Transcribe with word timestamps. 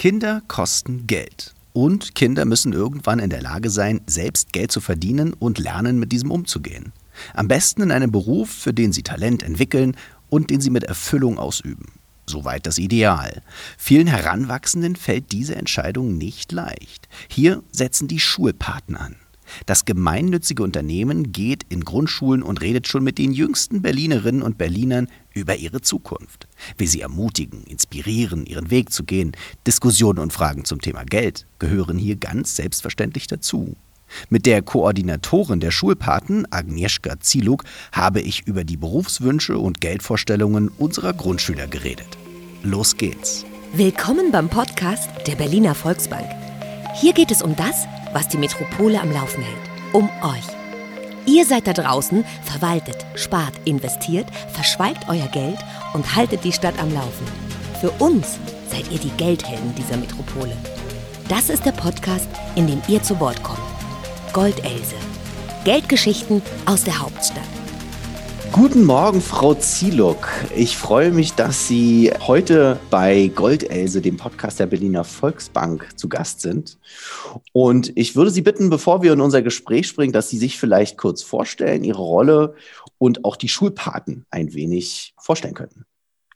Kinder 0.00 0.40
kosten 0.48 1.06
Geld. 1.06 1.54
Und 1.74 2.14
Kinder 2.14 2.46
müssen 2.46 2.72
irgendwann 2.72 3.18
in 3.18 3.28
der 3.28 3.42
Lage 3.42 3.68
sein, 3.68 4.00
selbst 4.06 4.54
Geld 4.54 4.72
zu 4.72 4.80
verdienen 4.80 5.34
und 5.34 5.58
lernen, 5.58 5.98
mit 5.98 6.10
diesem 6.10 6.30
umzugehen. 6.30 6.94
Am 7.34 7.48
besten 7.48 7.82
in 7.82 7.92
einem 7.92 8.10
Beruf, 8.10 8.48
für 8.48 8.72
den 8.72 8.94
sie 8.94 9.02
Talent 9.02 9.42
entwickeln 9.42 9.94
und 10.30 10.48
den 10.48 10.62
sie 10.62 10.70
mit 10.70 10.84
Erfüllung 10.84 11.38
ausüben. 11.38 11.92
Soweit 12.24 12.64
das 12.64 12.78
Ideal. 12.78 13.42
Vielen 13.76 14.06
Heranwachsenden 14.06 14.96
fällt 14.96 15.32
diese 15.32 15.56
Entscheidung 15.56 16.16
nicht 16.16 16.50
leicht. 16.50 17.06
Hier 17.28 17.62
setzen 17.70 18.08
die 18.08 18.20
Schulpaten 18.20 18.96
an. 18.96 19.16
Das 19.66 19.84
gemeinnützige 19.84 20.62
Unternehmen 20.62 21.32
geht 21.32 21.64
in 21.68 21.84
Grundschulen 21.84 22.42
und 22.42 22.60
redet 22.60 22.88
schon 22.88 23.04
mit 23.04 23.18
den 23.18 23.32
jüngsten 23.32 23.82
Berlinerinnen 23.82 24.42
und 24.42 24.58
Berlinern 24.58 25.08
über 25.34 25.56
ihre 25.56 25.80
Zukunft. 25.80 26.48
Will 26.76 26.88
sie 26.88 27.00
ermutigen, 27.00 27.64
inspirieren, 27.64 28.46
ihren 28.46 28.70
Weg 28.70 28.92
zu 28.92 29.04
gehen. 29.04 29.32
Diskussionen 29.66 30.18
und 30.18 30.32
Fragen 30.32 30.64
zum 30.64 30.80
Thema 30.80 31.04
Geld 31.04 31.46
gehören 31.58 31.98
hier 31.98 32.16
ganz 32.16 32.56
selbstverständlich 32.56 33.26
dazu. 33.26 33.76
Mit 34.28 34.46
der 34.46 34.62
Koordinatorin 34.62 35.60
der 35.60 35.70
Schulpaten, 35.70 36.46
Agnieszka 36.50 37.20
Ziluk, 37.20 37.64
habe 37.92 38.20
ich 38.20 38.46
über 38.46 38.64
die 38.64 38.76
Berufswünsche 38.76 39.58
und 39.58 39.80
Geldvorstellungen 39.80 40.68
unserer 40.68 41.12
Grundschüler 41.12 41.66
geredet. 41.66 42.18
Los 42.62 42.96
geht's. 42.96 43.44
Willkommen 43.72 44.32
beim 44.32 44.48
Podcast 44.48 45.08
der 45.26 45.36
Berliner 45.36 45.74
Volksbank. 45.74 46.28
Hier 47.00 47.12
geht 47.12 47.30
es 47.30 47.40
um 47.40 47.54
das, 47.54 47.86
was 48.12 48.28
die 48.28 48.38
Metropole 48.38 49.00
am 49.00 49.12
Laufen 49.12 49.42
hält. 49.42 49.70
Um 49.92 50.08
euch. 50.22 50.44
Ihr 51.26 51.44
seid 51.44 51.66
da 51.66 51.72
draußen, 51.72 52.24
verwaltet, 52.42 53.04
spart, 53.14 53.54
investiert, 53.64 54.26
verschweigt 54.52 55.08
euer 55.08 55.28
Geld 55.28 55.58
und 55.92 56.16
haltet 56.16 56.44
die 56.44 56.52
Stadt 56.52 56.78
am 56.80 56.92
Laufen. 56.92 57.26
Für 57.80 57.90
uns 57.92 58.38
seid 58.68 58.90
ihr 58.90 58.98
die 58.98 59.10
Geldhelden 59.10 59.74
dieser 59.74 59.96
Metropole. 59.96 60.56
Das 61.28 61.48
ist 61.48 61.64
der 61.64 61.72
Podcast, 61.72 62.28
in 62.56 62.66
dem 62.66 62.82
ihr 62.88 63.02
zu 63.02 63.18
Wort 63.20 63.42
kommt. 63.42 63.58
Goldelse. 64.32 64.96
Geldgeschichten 65.64 66.42
aus 66.66 66.84
der 66.84 66.98
Hauptstadt. 66.98 67.59
Guten 68.52 68.84
Morgen, 68.84 69.20
Frau 69.20 69.54
Zieluk. 69.54 70.28
Ich 70.56 70.76
freue 70.76 71.12
mich, 71.12 71.34
dass 71.34 71.68
Sie 71.68 72.12
heute 72.26 72.80
bei 72.90 73.30
Goldelse, 73.32 74.00
dem 74.00 74.16
Podcast 74.16 74.58
der 74.58 74.66
Berliner 74.66 75.04
Volksbank, 75.04 75.88
zu 75.96 76.08
Gast 76.08 76.40
sind. 76.40 76.76
Und 77.52 77.92
ich 77.96 78.16
würde 78.16 78.32
Sie 78.32 78.42
bitten, 78.42 78.68
bevor 78.68 79.02
wir 79.02 79.12
in 79.12 79.20
unser 79.20 79.42
Gespräch 79.42 79.86
springen, 79.86 80.12
dass 80.12 80.30
Sie 80.30 80.36
sich 80.36 80.58
vielleicht 80.58 80.98
kurz 80.98 81.22
vorstellen, 81.22 81.84
Ihre 81.84 82.02
Rolle 82.02 82.56
und 82.98 83.24
auch 83.24 83.36
die 83.36 83.48
Schulpaten 83.48 84.26
ein 84.30 84.52
wenig 84.52 85.14
vorstellen 85.16 85.54
könnten. 85.54 85.86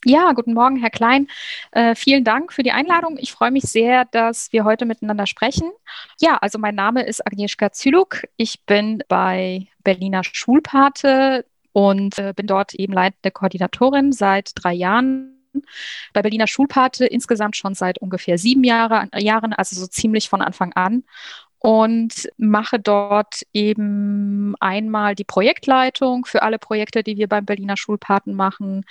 Ja, 0.05 0.33
guten 0.33 0.55
Morgen, 0.55 0.77
Herr 0.77 0.91
Klein. 0.91 1.27
Äh, 1.73 1.97
vielen 1.97 2.23
Dank 2.23 2.53
für 2.53 2.63
die 2.63 2.73
Einladung. 2.73 3.17
Ich 3.19 3.33
freue 3.33 3.51
mich 3.51 3.65
sehr, 3.65 4.05
dass 4.05 4.53
wir 4.53 4.65
heute 4.65 4.85
miteinander 4.85 5.27
sprechen. 5.27 5.73
Ja, 6.21 6.37
also 6.37 6.59
mein 6.59 6.77
Name 6.77 7.05
ist 7.05 7.27
Agnieszka 7.27 7.73
Zyluk. 7.73 8.23
Ich 8.37 8.65
bin 8.67 9.03
bei 9.09 9.67
Berliner 9.83 10.23
Schulpate 10.23 11.45
und 11.75 12.19
äh, 12.19 12.33
bin 12.35 12.47
dort 12.47 12.73
eben 12.75 12.93
leitende 12.93 13.33
Koordinatorin 13.33 14.13
seit 14.13 14.53
drei 14.55 14.73
Jahren. 14.73 15.31
Bei 16.13 16.23
Berliner 16.23 16.47
Schulpate 16.47 17.05
insgesamt 17.05 17.57
schon 17.57 17.75
seit 17.75 17.99
ungefähr 17.99 18.39
sieben 18.39 18.65
Jahre, 18.65 19.09
Jahren, 19.17 19.53
also 19.53 19.79
so 19.79 19.87
ziemlich 19.87 20.29
von 20.29 20.41
Anfang 20.41 20.73
an 20.73 21.05
und 21.59 22.29
mache 22.37 22.79
dort 22.79 23.43
eben 23.53 24.55
einmal 24.61 25.15
die 25.15 25.25
Projektleitung 25.25 26.27
für 26.27 26.43
alle 26.43 26.59
Projekte, 26.59 27.03
die 27.03 27.17
wir 27.17 27.27
beim 27.27 27.45
Berliner 27.45 27.77
Schulpaten 27.77 28.35
machen. 28.35 28.85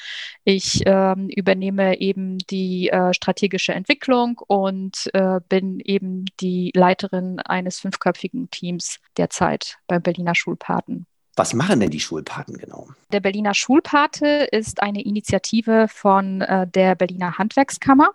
Ich 0.43 0.81
ähm, 0.85 1.29
übernehme 1.29 1.99
eben 2.01 2.39
die 2.49 2.89
äh, 2.89 3.13
strategische 3.13 3.73
Entwicklung 3.73 4.41
und 4.47 5.09
äh, 5.13 5.39
bin 5.47 5.79
eben 5.81 6.25
die 6.41 6.71
Leiterin 6.75 7.39
eines 7.39 7.79
fünfköpfigen 7.79 8.49
Teams 8.49 8.99
derzeit 9.17 9.77
beim 9.87 10.01
Berliner 10.01 10.35
Schulpaten. 10.35 11.05
Was 11.35 11.53
machen 11.53 11.79
denn 11.79 11.89
die 11.89 11.99
Schulpaten 11.99 12.57
genau? 12.57 12.89
Der 13.11 13.19
Berliner 13.19 13.53
Schulpate 13.53 14.47
ist 14.51 14.81
eine 14.81 15.03
Initiative 15.03 15.87
von 15.87 16.41
äh, 16.41 16.67
der 16.67 16.95
Berliner 16.95 17.37
Handwerkskammer 17.37 18.11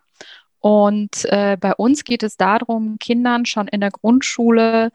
und 0.61 1.25
äh, 1.27 1.57
bei 1.59 1.75
uns 1.75 2.05
geht 2.05 2.23
es 2.23 2.37
darum, 2.37 2.99
Kindern 2.99 3.47
schon 3.47 3.69
in 3.69 3.81
der 3.81 3.91
Grundschule 3.91 4.91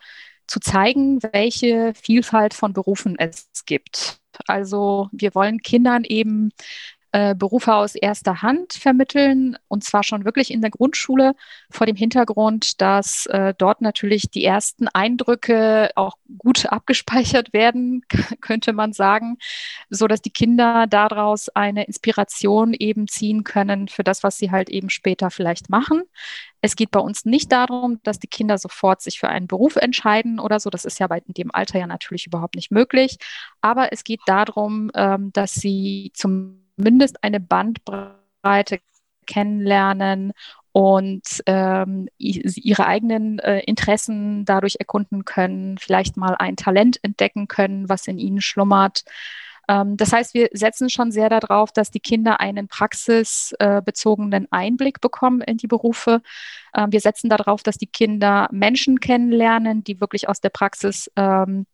zu 0.48 0.60
zeigen, 0.60 1.22
welche 1.24 1.94
Vielfalt 1.96 2.54
von 2.54 2.74
Berufen 2.74 3.18
es 3.18 3.48
gibt. 3.66 4.20
Also 4.48 5.10
wir 5.12 5.36
wollen 5.36 5.60
Kindern 5.60 6.04
eben 6.04 6.52
äh, 7.14 7.36
Berufe 7.36 7.76
aus 7.76 7.94
erster 7.94 8.42
Hand 8.42 8.74
vermitteln 8.74 9.56
und 9.68 9.84
zwar 9.84 10.04
schon 10.04 10.26
wirklich 10.26 10.52
in 10.52 10.62
der 10.62 10.72
Grundschule 10.72 11.36
vor 11.70 11.86
dem 11.86 11.96
Hintergrund, 11.96 12.82
dass 12.82 13.28
äh, 13.28 13.54
dort 13.56 13.82
natürlich 13.82 14.32
die 14.32 14.44
ersten 14.44 14.88
Eindrücke 14.88 15.92
auch 15.96 16.18
gut 16.40 16.66
abgespeichert 16.72 17.54
werden, 17.54 18.02
könnte 18.42 18.74
man 18.74 18.94
sagen, 18.94 19.38
so 19.92 20.08
dass 20.08 20.24
die 20.24 20.32
Kinder 20.32 20.88
daraus 20.88 21.50
eine 21.50 21.84
Inspiration 21.84 22.74
eben 22.74 23.08
ziehen 23.08 23.44
können 23.44 23.90
für 23.90 24.04
das, 24.04 24.24
was 24.24 24.40
sie 24.40 24.50
halt 24.50 24.70
eben 24.70 24.90
später 24.90 25.30
vielleicht 25.30 25.70
machen. 25.70 26.02
Es 26.62 26.76
geht 26.76 26.90
bei 26.90 27.00
uns 27.00 27.26
nicht 27.26 27.52
darum, 27.52 28.00
dass 28.02 28.18
die 28.18 28.28
Kinder 28.28 28.58
sofort 28.58 29.02
sich 29.04 29.20
für 29.20 29.30
einen 29.30 29.46
Beruf 29.46 29.76
entscheiden 29.76 30.40
oder 30.40 30.60
so. 30.60 30.72
Das 30.72 30.84
ist 30.84 31.00
ja 31.00 31.06
bei 31.06 31.22
dem 31.28 31.54
Alter 31.54 31.78
ja 31.78 31.86
natürlich 31.86 32.26
überhaupt 32.26 32.56
nicht 32.56 32.72
möglich. 32.72 33.18
Aber 33.62 33.94
es 33.94 34.04
geht 34.04 34.22
darum, 34.26 34.90
ähm, 34.96 35.32
dass 35.34 35.54
sie 35.54 36.12
zum 36.16 36.63
zumindest 36.76 37.24
eine 37.24 37.40
Bandbreite 37.40 38.80
kennenlernen 39.26 40.34
und 40.72 41.22
ähm, 41.46 42.10
ihre 42.18 42.88
eigenen 42.88 43.40
äh, 43.40 43.60
Interessen 43.60 44.44
dadurch 44.44 44.78
erkunden 44.80 45.24
können, 45.24 45.78
vielleicht 45.78 46.18
mal 46.18 46.36
ein 46.38 46.56
Talent 46.56 47.00
entdecken 47.04 47.48
können, 47.48 47.90
was 47.90 48.08
in 48.08 48.18
ihnen 48.18 48.42
schlummert. 48.42 49.04
Ähm, 49.68 49.98
das 49.98 50.12
heißt, 50.12 50.34
wir 50.34 50.50
setzen 50.52 50.90
schon 50.90 51.12
sehr 51.12 51.30
darauf, 51.30 51.72
dass 51.72 51.92
die 51.92 52.00
Kinder 52.00 52.40
einen 52.40 52.68
praxisbezogenen 52.68 54.46
äh, 54.46 54.48
Einblick 54.50 55.00
bekommen 55.00 55.42
in 55.42 55.58
die 55.58 55.68
Berufe. 55.68 56.22
Ähm, 56.76 56.92
wir 56.92 57.00
setzen 57.00 57.30
darauf, 57.30 57.64
dass 57.64 57.78
die 57.78 57.88
Kinder 57.88 58.50
Menschen 58.52 59.00
kennenlernen, 59.00 59.84
die 59.84 60.02
wirklich 60.02 60.28
aus 60.28 60.42
der 60.42 60.50
Praxis 60.50 61.10
ähm, 61.16 61.66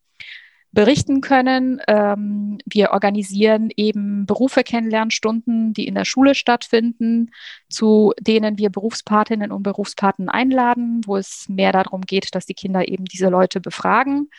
berichten 0.72 1.22
können. 1.22 1.82
Ähm, 1.88 2.60
wir 2.66 2.92
organisieren 2.92 3.70
eben 3.76 4.26
Berufe 4.26 4.64
kennenlernstunden, 4.64 5.74
die 5.74 5.88
in 5.88 5.96
der 5.96 6.06
Schule 6.06 6.36
stattfinden, 6.36 7.32
zu 7.70 8.14
denen 8.20 8.58
wir 8.58 8.70
Berufspatinnen 8.70 9.52
und 9.52 9.64
Berufspaten 9.64 10.30
einladen, 10.30 11.02
wo 11.06 11.18
es 11.18 11.48
mehr 11.50 11.72
darum 11.72 12.02
geht, 12.02 12.36
dass 12.36 12.46
die 12.46 12.54
Kinder 12.54 12.88
eben 12.88 13.06
diese 13.06 13.30
Leute 13.30 13.60
befragen 13.62 14.30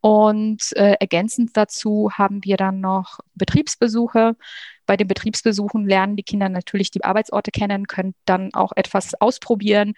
und 0.00 0.76
äh, 0.76 0.94
ergänzend 1.00 1.56
dazu 1.56 2.10
haben 2.12 2.44
wir 2.44 2.56
dann 2.56 2.80
noch 2.80 3.18
Betriebsbesuche. 3.34 4.36
Bei 4.88 4.96
den 4.96 5.06
Betriebsbesuchen 5.06 5.86
lernen 5.86 6.16
die 6.16 6.22
Kinder 6.22 6.48
natürlich 6.48 6.90
die 6.90 7.04
Arbeitsorte 7.04 7.50
kennen, 7.50 7.86
können 7.86 8.14
dann 8.24 8.54
auch 8.54 8.72
etwas 8.74 9.12
ausprobieren. 9.20 9.92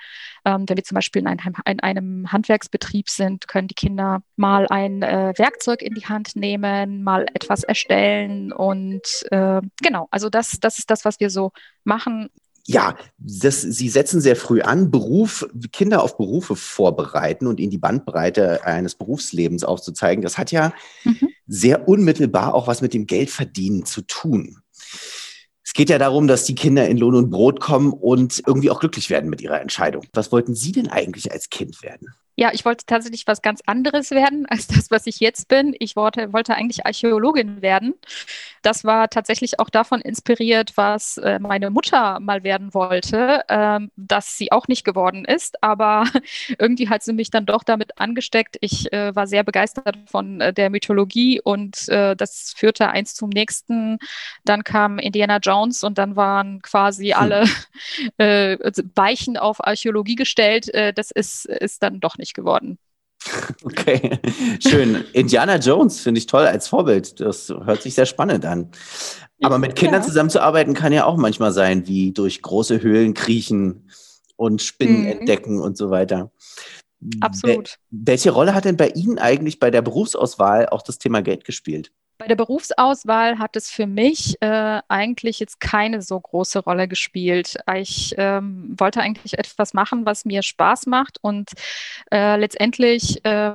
Ähm, 0.44 0.68
wenn 0.68 0.76
wir 0.76 0.82
zum 0.82 0.96
Beispiel 0.96 1.22
in 1.22 1.28
einem, 1.28 1.54
in 1.64 1.78
einem, 1.78 2.32
Handwerksbetrieb 2.32 3.08
sind, 3.08 3.46
können 3.46 3.68
die 3.68 3.74
Kinder 3.74 4.24
mal 4.34 4.66
ein 4.68 5.02
äh, 5.02 5.32
Werkzeug 5.36 5.80
in 5.82 5.94
die 5.94 6.06
Hand 6.06 6.34
nehmen, 6.34 7.04
mal 7.04 7.26
etwas 7.34 7.62
erstellen. 7.62 8.52
Und 8.52 9.02
äh, 9.30 9.60
genau, 9.80 10.08
also 10.10 10.28
das, 10.28 10.58
das 10.60 10.80
ist 10.80 10.90
das, 10.90 11.04
was 11.04 11.20
wir 11.20 11.30
so 11.30 11.52
machen 11.84 12.28
ja, 12.66 12.96
das, 13.18 13.62
Sie 13.62 13.88
setzen 13.88 14.20
sehr 14.20 14.36
früh 14.36 14.60
an, 14.60 14.90
Beruf, 14.90 15.48
Kinder 15.72 16.04
auf 16.04 16.16
Berufe 16.16 16.54
vorbereiten 16.54 17.46
und 17.46 17.58
ihnen 17.58 17.70
die 17.70 17.78
Bandbreite 17.78 18.64
eines 18.64 18.94
Berufslebens 18.94 19.64
aufzuzeigen. 19.64 20.22
Das 20.22 20.38
hat 20.38 20.52
ja 20.52 20.72
mhm. 21.04 21.30
sehr 21.48 21.88
unmittelbar 21.88 22.54
auch 22.54 22.68
was 22.68 22.80
mit 22.80 22.94
dem 22.94 23.06
Geldverdienen 23.06 23.86
zu 23.86 24.02
tun. 24.02 24.58
Es 25.70 25.74
geht 25.74 25.88
ja 25.88 25.98
darum, 25.98 26.26
dass 26.26 26.46
die 26.46 26.56
Kinder 26.56 26.88
in 26.88 26.96
Lohn 26.96 27.14
und 27.14 27.30
Brot 27.30 27.60
kommen 27.60 27.92
und 27.92 28.42
irgendwie 28.44 28.70
auch 28.70 28.80
glücklich 28.80 29.08
werden 29.08 29.30
mit 29.30 29.40
ihrer 29.40 29.60
Entscheidung. 29.60 30.04
Was 30.12 30.32
wollten 30.32 30.56
Sie 30.56 30.72
denn 30.72 30.88
eigentlich 30.88 31.30
als 31.30 31.48
Kind 31.48 31.84
werden? 31.84 32.08
Ja, 32.40 32.48
ich 32.54 32.64
wollte 32.64 32.86
tatsächlich 32.86 33.26
was 33.26 33.42
ganz 33.42 33.60
anderes 33.66 34.12
werden 34.12 34.46
als 34.46 34.66
das, 34.66 34.90
was 34.90 35.06
ich 35.06 35.20
jetzt 35.20 35.48
bin. 35.48 35.76
Ich 35.78 35.94
wollte, 35.94 36.32
wollte 36.32 36.54
eigentlich 36.54 36.86
Archäologin 36.86 37.60
werden. 37.60 37.92
Das 38.62 38.82
war 38.82 39.10
tatsächlich 39.10 39.60
auch 39.60 39.68
davon 39.68 40.00
inspiriert, 40.00 40.72
was 40.76 41.18
äh, 41.18 41.38
meine 41.38 41.68
Mutter 41.68 42.18
mal 42.18 42.42
werden 42.42 42.72
wollte, 42.72 43.42
ähm, 43.50 43.90
dass 43.96 44.38
sie 44.38 44.52
auch 44.52 44.68
nicht 44.68 44.84
geworden 44.84 45.26
ist. 45.26 45.62
Aber 45.62 46.04
irgendwie 46.58 46.88
hat 46.88 47.02
sie 47.02 47.12
mich 47.12 47.30
dann 47.30 47.44
doch 47.44 47.62
damit 47.62 48.00
angesteckt. 48.00 48.56
Ich 48.62 48.90
äh, 48.90 49.14
war 49.14 49.26
sehr 49.26 49.44
begeistert 49.44 49.98
von 50.06 50.40
äh, 50.40 50.54
der 50.54 50.70
Mythologie 50.70 51.42
und 51.42 51.90
äh, 51.90 52.16
das 52.16 52.54
führte 52.56 52.88
eins 52.88 53.14
zum 53.14 53.28
nächsten. 53.28 53.98
Dann 54.46 54.64
kam 54.64 54.98
Indiana 54.98 55.36
Jones 55.42 55.84
und 55.84 55.98
dann 55.98 56.16
waren 56.16 56.62
quasi 56.62 57.08
hm. 57.08 57.20
alle 57.20 57.44
äh, 58.16 58.56
Weichen 58.94 59.36
auf 59.36 59.62
Archäologie 59.62 60.14
gestellt. 60.14 60.72
Äh, 60.72 60.94
das 60.94 61.10
ist, 61.10 61.44
ist 61.44 61.82
dann 61.82 62.00
doch 62.00 62.16
nicht 62.16 62.29
fertig 62.30 62.34
geworden. 62.34 62.78
Okay, 63.62 64.18
schön. 64.66 65.04
Indiana 65.12 65.56
Jones 65.56 66.00
finde 66.00 66.18
ich 66.18 66.26
toll 66.26 66.46
als 66.46 66.68
Vorbild. 66.68 67.20
Das 67.20 67.50
hört 67.50 67.82
sich 67.82 67.94
sehr 67.94 68.06
spannend 68.06 68.46
an. 68.46 68.70
Aber 69.42 69.58
mit 69.58 69.76
Kindern 69.76 70.00
ja. 70.00 70.06
zusammenzuarbeiten 70.06 70.72
kann 70.72 70.94
ja 70.94 71.04
auch 71.04 71.18
manchmal 71.18 71.52
sein, 71.52 71.86
wie 71.86 72.12
durch 72.12 72.40
große 72.40 72.80
Höhlen 72.80 73.12
kriechen 73.12 73.90
und 74.36 74.62
Spinnen 74.62 75.02
mhm. 75.02 75.06
entdecken 75.06 75.60
und 75.60 75.76
so 75.76 75.90
weiter. 75.90 76.32
Absolut. 77.20 77.76
Welche 77.90 78.30
Rolle 78.30 78.54
hat 78.54 78.64
denn 78.64 78.78
bei 78.78 78.88
Ihnen 78.88 79.18
eigentlich 79.18 79.58
bei 79.58 79.70
der 79.70 79.82
Berufsauswahl 79.82 80.70
auch 80.70 80.82
das 80.82 80.98
Thema 80.98 81.20
Geld 81.20 81.44
gespielt? 81.44 81.92
Bei 82.20 82.26
der 82.26 82.36
Berufsauswahl 82.36 83.38
hat 83.38 83.56
es 83.56 83.70
für 83.70 83.86
mich 83.86 84.36
äh, 84.42 84.80
eigentlich 84.88 85.40
jetzt 85.40 85.58
keine 85.58 86.02
so 86.02 86.20
große 86.20 86.58
Rolle 86.60 86.86
gespielt. 86.86 87.56
Ich 87.74 88.14
ähm, 88.18 88.74
wollte 88.78 89.00
eigentlich 89.00 89.38
etwas 89.38 89.72
machen, 89.72 90.04
was 90.04 90.26
mir 90.26 90.42
Spaß 90.42 90.86
macht 90.86 91.16
und 91.22 91.50
äh, 92.12 92.36
letztendlich 92.36 93.24
äh, 93.24 93.52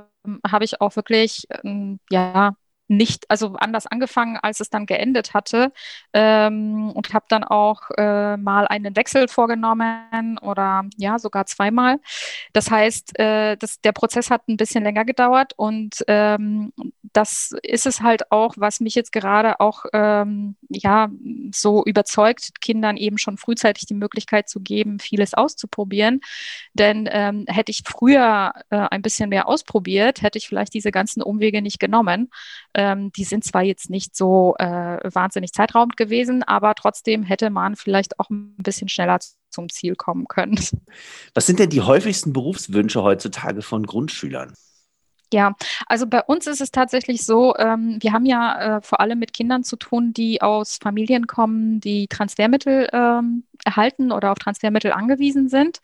habe 0.50 0.66
ich 0.66 0.82
auch 0.82 0.96
wirklich 0.96 1.48
ähm, 1.64 2.00
ja 2.10 2.56
nicht, 2.88 3.30
also 3.30 3.56
anders 3.60 3.88
angefangen, 3.88 4.38
als 4.38 4.60
es 4.60 4.70
dann 4.70 4.86
geendet 4.86 5.34
hatte 5.34 5.72
ähm, 6.14 6.92
und 6.92 7.14
habe 7.14 7.26
dann 7.30 7.44
auch 7.44 7.90
äh, 7.98 8.38
mal 8.38 8.68
einen 8.68 8.96
Wechsel 8.96 9.28
vorgenommen 9.28 10.38
oder 10.40 10.84
ja 10.98 11.18
sogar 11.20 11.46
zweimal. 11.46 12.00
Das 12.54 12.70
heißt, 12.70 13.18
äh, 13.20 13.58
das, 13.58 13.82
der 13.82 13.92
Prozess 13.92 14.30
hat 14.30 14.48
ein 14.48 14.58
bisschen 14.58 14.84
länger 14.84 15.06
gedauert 15.06 15.54
und 15.58 16.04
ähm, 16.08 16.74
das 17.14 17.54
ist 17.64 17.86
es 17.86 18.02
halt 18.02 18.32
auch, 18.32 18.56
was 18.58 18.80
mich 18.80 18.96
jetzt 18.96 19.12
gerade 19.12 19.60
auch 19.60 19.86
ähm, 19.94 20.56
ja 20.70 21.10
so 21.52 21.84
überzeugt, 21.86 22.62
Kindern 22.62 22.98
eben 22.98 23.18
schon 23.18 23.38
frühzeitig 23.38 23.86
die 23.86 23.94
Möglichkeit 23.94 24.50
zu 24.50 24.60
geben, 24.60 25.00
vieles 25.00 25.34
auszuprobieren. 25.34 26.22
Denn 26.74 27.08
ähm, 27.12 27.46
hätte 27.48 27.72
ich 27.72 27.84
früher 27.86 28.54
äh, 28.70 28.78
ein 28.92 29.02
bisschen 29.02 29.30
mehr 29.30 29.48
ausprobiert, 29.48 30.22
hätte 30.22 30.38
ich 30.38 30.48
vielleicht 30.48 30.74
diese 30.74 30.92
ganzen 30.92 31.22
Umwege 31.22 31.62
nicht 31.62 31.80
genommen. 31.80 32.30
Ähm, 32.76 33.12
die 33.14 33.24
sind 33.24 33.44
zwar 33.46 33.64
jetzt 33.64 33.90
nicht 33.90 34.16
so 34.16 34.56
äh, 34.60 35.00
wahnsinnig 35.04 35.54
zeitraubend 35.54 35.96
gewesen, 35.96 36.44
aber 36.44 36.76
trotzdem 36.76 37.24
hätte 37.24 37.50
man 37.50 37.76
vielleicht 37.76 38.20
auch 38.20 38.30
ein 38.30 38.56
bisschen 38.58 38.90
schneller 38.90 39.20
zum 39.50 39.70
Ziel 39.70 39.96
kommen 39.96 40.28
können. 40.28 40.60
Was 41.34 41.48
sind 41.48 41.60
denn 41.60 41.70
die 41.70 41.82
häufigsten 41.82 42.34
Berufswünsche 42.34 43.02
heutzutage 43.02 43.62
von 43.62 43.86
Grundschülern? 43.86 44.54
Ja, 45.34 45.56
also 45.88 46.06
bei 46.06 46.22
uns 46.22 46.48
ist 46.48 46.62
es 46.62 46.72
tatsächlich 46.72 47.26
so, 47.26 47.56
ähm, 47.58 47.98
wir 48.00 48.14
haben 48.14 48.26
ja 48.26 48.78
äh, 48.78 48.82
vor 48.82 49.00
allem 49.00 49.20
mit 49.20 49.34
Kindern 49.34 49.64
zu 49.64 49.76
tun, 49.76 50.14
die 50.14 50.42
aus 50.42 50.78
Familien 50.82 51.28
kommen, 51.28 51.80
die 51.80 52.08
Transfermittel 52.08 52.90
ähm, 52.94 53.44
erhalten 53.64 54.12
oder 54.12 54.32
auf 54.32 54.38
Transfermittel 54.38 54.92
angewiesen 54.92 55.50
sind. 55.50 55.80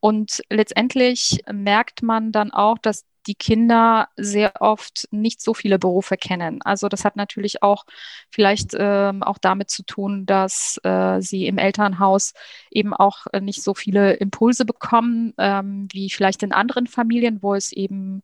Und 0.00 0.42
letztendlich 0.48 1.42
merkt 1.50 2.02
man 2.02 2.30
dann 2.30 2.52
auch, 2.52 2.78
dass 2.78 3.04
die 3.28 3.34
Kinder 3.34 4.08
sehr 4.16 4.60
oft 4.60 5.06
nicht 5.12 5.40
so 5.40 5.54
viele 5.54 5.78
Berufe 5.78 6.16
kennen. 6.16 6.60
Also 6.62 6.88
das 6.88 7.04
hat 7.04 7.14
natürlich 7.14 7.62
auch 7.62 7.84
vielleicht 8.30 8.70
ähm, 8.76 9.22
auch 9.22 9.38
damit 9.38 9.70
zu 9.70 9.84
tun, 9.84 10.26
dass 10.26 10.80
äh, 10.82 11.20
sie 11.20 11.46
im 11.46 11.58
Elternhaus 11.58 12.32
eben 12.70 12.94
auch 12.94 13.26
äh, 13.32 13.40
nicht 13.40 13.62
so 13.62 13.74
viele 13.74 14.14
Impulse 14.14 14.64
bekommen, 14.64 15.34
ähm, 15.38 15.88
wie 15.92 16.10
vielleicht 16.10 16.42
in 16.42 16.52
anderen 16.52 16.86
Familien, 16.86 17.42
wo 17.42 17.54
es 17.54 17.70
eben 17.70 18.22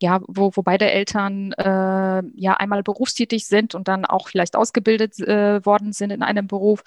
ja, 0.00 0.20
wo, 0.26 0.50
wo 0.54 0.62
beide 0.62 0.90
Eltern 0.90 1.52
äh, 1.52 2.22
ja 2.34 2.54
einmal 2.54 2.82
berufstätig 2.82 3.46
sind 3.46 3.74
und 3.74 3.88
dann 3.88 4.04
auch 4.04 4.28
vielleicht 4.28 4.56
ausgebildet 4.56 5.18
äh, 5.20 5.64
worden 5.64 5.92
sind 5.92 6.10
in 6.10 6.22
einem 6.22 6.46
Beruf. 6.46 6.82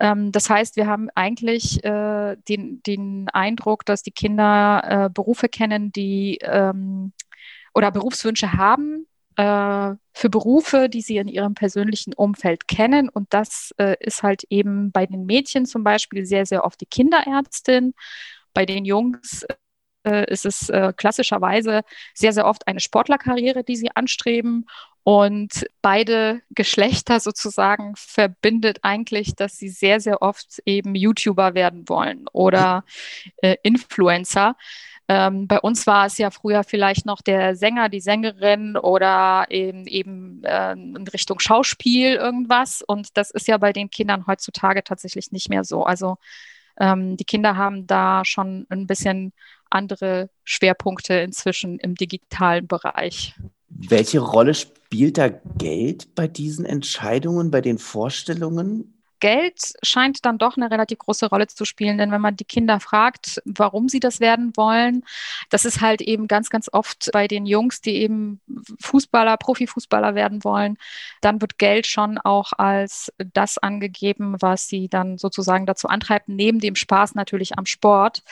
Ähm, 0.00 0.32
das 0.32 0.50
heißt, 0.50 0.76
wir 0.76 0.86
haben 0.86 1.08
eigentlich 1.14 1.82
äh, 1.84 2.36
den, 2.48 2.82
den 2.82 3.28
Eindruck, 3.32 3.84
dass 3.86 4.02
die 4.02 4.12
Kinder 4.12 5.06
äh, 5.06 5.10
Berufe 5.10 5.48
kennen, 5.48 5.92
die 5.92 6.38
ähm, 6.42 7.12
oder 7.74 7.90
Berufswünsche 7.90 8.52
haben, 8.52 9.06
äh, 9.36 9.94
für 10.12 10.30
Berufe, 10.30 10.88
die 10.88 11.02
sie 11.02 11.16
in 11.16 11.28
ihrem 11.28 11.54
persönlichen 11.54 12.14
Umfeld 12.14 12.68
kennen. 12.68 13.08
Und 13.08 13.32
das 13.34 13.74
äh, 13.78 13.96
ist 14.00 14.22
halt 14.22 14.44
eben 14.48 14.92
bei 14.92 15.06
den 15.06 15.26
Mädchen 15.26 15.66
zum 15.66 15.82
Beispiel 15.82 16.24
sehr, 16.24 16.46
sehr 16.46 16.64
oft 16.64 16.80
die 16.80 16.86
Kinderärztin. 16.86 17.94
Bei 18.52 18.64
den 18.64 18.84
Jungs 18.84 19.44
äh, 20.04 20.30
ist 20.30 20.46
es 20.46 20.68
äh, 20.70 20.92
klassischerweise 20.96 21.82
sehr, 22.14 22.32
sehr 22.32 22.46
oft 22.46 22.66
eine 22.66 22.80
Sportlerkarriere, 22.80 23.64
die 23.64 23.76
sie 23.76 23.90
anstreben. 23.94 24.66
Und 25.02 25.66
beide 25.82 26.40
Geschlechter 26.50 27.20
sozusagen 27.20 27.94
verbindet 27.94 28.78
eigentlich, 28.82 29.34
dass 29.34 29.58
sie 29.58 29.68
sehr, 29.68 30.00
sehr 30.00 30.22
oft 30.22 30.62
eben 30.64 30.94
YouTuber 30.94 31.54
werden 31.54 31.88
wollen 31.88 32.26
oder 32.32 32.84
äh, 33.42 33.56
Influencer. 33.62 34.56
Ähm, 35.06 35.46
bei 35.46 35.60
uns 35.60 35.86
war 35.86 36.06
es 36.06 36.16
ja 36.16 36.30
früher 36.30 36.64
vielleicht 36.64 37.04
noch 37.04 37.20
der 37.20 37.56
Sänger, 37.56 37.90
die 37.90 38.00
Sängerin 38.00 38.78
oder 38.78 39.44
eben, 39.50 39.86
eben 39.86 40.42
äh, 40.44 40.72
in 40.72 41.06
Richtung 41.12 41.40
Schauspiel 41.40 42.14
irgendwas. 42.14 42.80
Und 42.80 43.16
das 43.18 43.30
ist 43.30 43.46
ja 43.46 43.58
bei 43.58 43.74
den 43.74 43.90
Kindern 43.90 44.26
heutzutage 44.26 44.82
tatsächlich 44.82 45.30
nicht 45.30 45.50
mehr 45.50 45.64
so. 45.64 45.84
Also 45.84 46.16
ähm, 46.80 47.18
die 47.18 47.24
Kinder 47.24 47.56
haben 47.56 47.86
da 47.86 48.24
schon 48.24 48.66
ein 48.70 48.86
bisschen 48.86 49.34
andere 49.74 50.30
Schwerpunkte 50.44 51.14
inzwischen 51.14 51.78
im 51.78 51.94
digitalen 51.94 52.66
Bereich. 52.66 53.34
Welche 53.68 54.20
Rolle 54.20 54.54
spielt 54.54 55.18
da 55.18 55.28
Geld 55.28 56.14
bei 56.14 56.28
diesen 56.28 56.64
Entscheidungen, 56.64 57.50
bei 57.50 57.60
den 57.60 57.78
Vorstellungen? 57.78 58.94
Geld 59.24 59.72
scheint 59.82 60.26
dann 60.26 60.36
doch 60.36 60.58
eine 60.58 60.70
relativ 60.70 60.98
große 60.98 61.30
Rolle 61.30 61.46
zu 61.46 61.64
spielen, 61.64 61.96
denn 61.96 62.10
wenn 62.10 62.20
man 62.20 62.36
die 62.36 62.44
Kinder 62.44 62.78
fragt, 62.78 63.40
warum 63.46 63.88
sie 63.88 63.98
das 63.98 64.20
werden 64.20 64.52
wollen, 64.54 65.02
das 65.48 65.64
ist 65.64 65.80
halt 65.80 66.02
eben 66.02 66.28
ganz, 66.28 66.50
ganz 66.50 66.68
oft 66.70 67.08
bei 67.10 67.26
den 67.26 67.46
Jungs, 67.46 67.80
die 67.80 67.94
eben 67.96 68.42
Fußballer, 68.80 69.38
Profifußballer 69.38 70.14
werden 70.14 70.44
wollen, 70.44 70.76
dann 71.22 71.40
wird 71.40 71.56
Geld 71.56 71.86
schon 71.86 72.18
auch 72.18 72.52
als 72.52 73.14
das 73.32 73.56
angegeben, 73.56 74.36
was 74.40 74.68
sie 74.68 74.88
dann 74.90 75.16
sozusagen 75.16 75.64
dazu 75.64 75.88
antreibt, 75.88 76.28
neben 76.28 76.60
dem 76.60 76.74
Spaß 76.74 77.14
natürlich 77.14 77.56
am 77.56 77.64
Sport, 77.64 78.22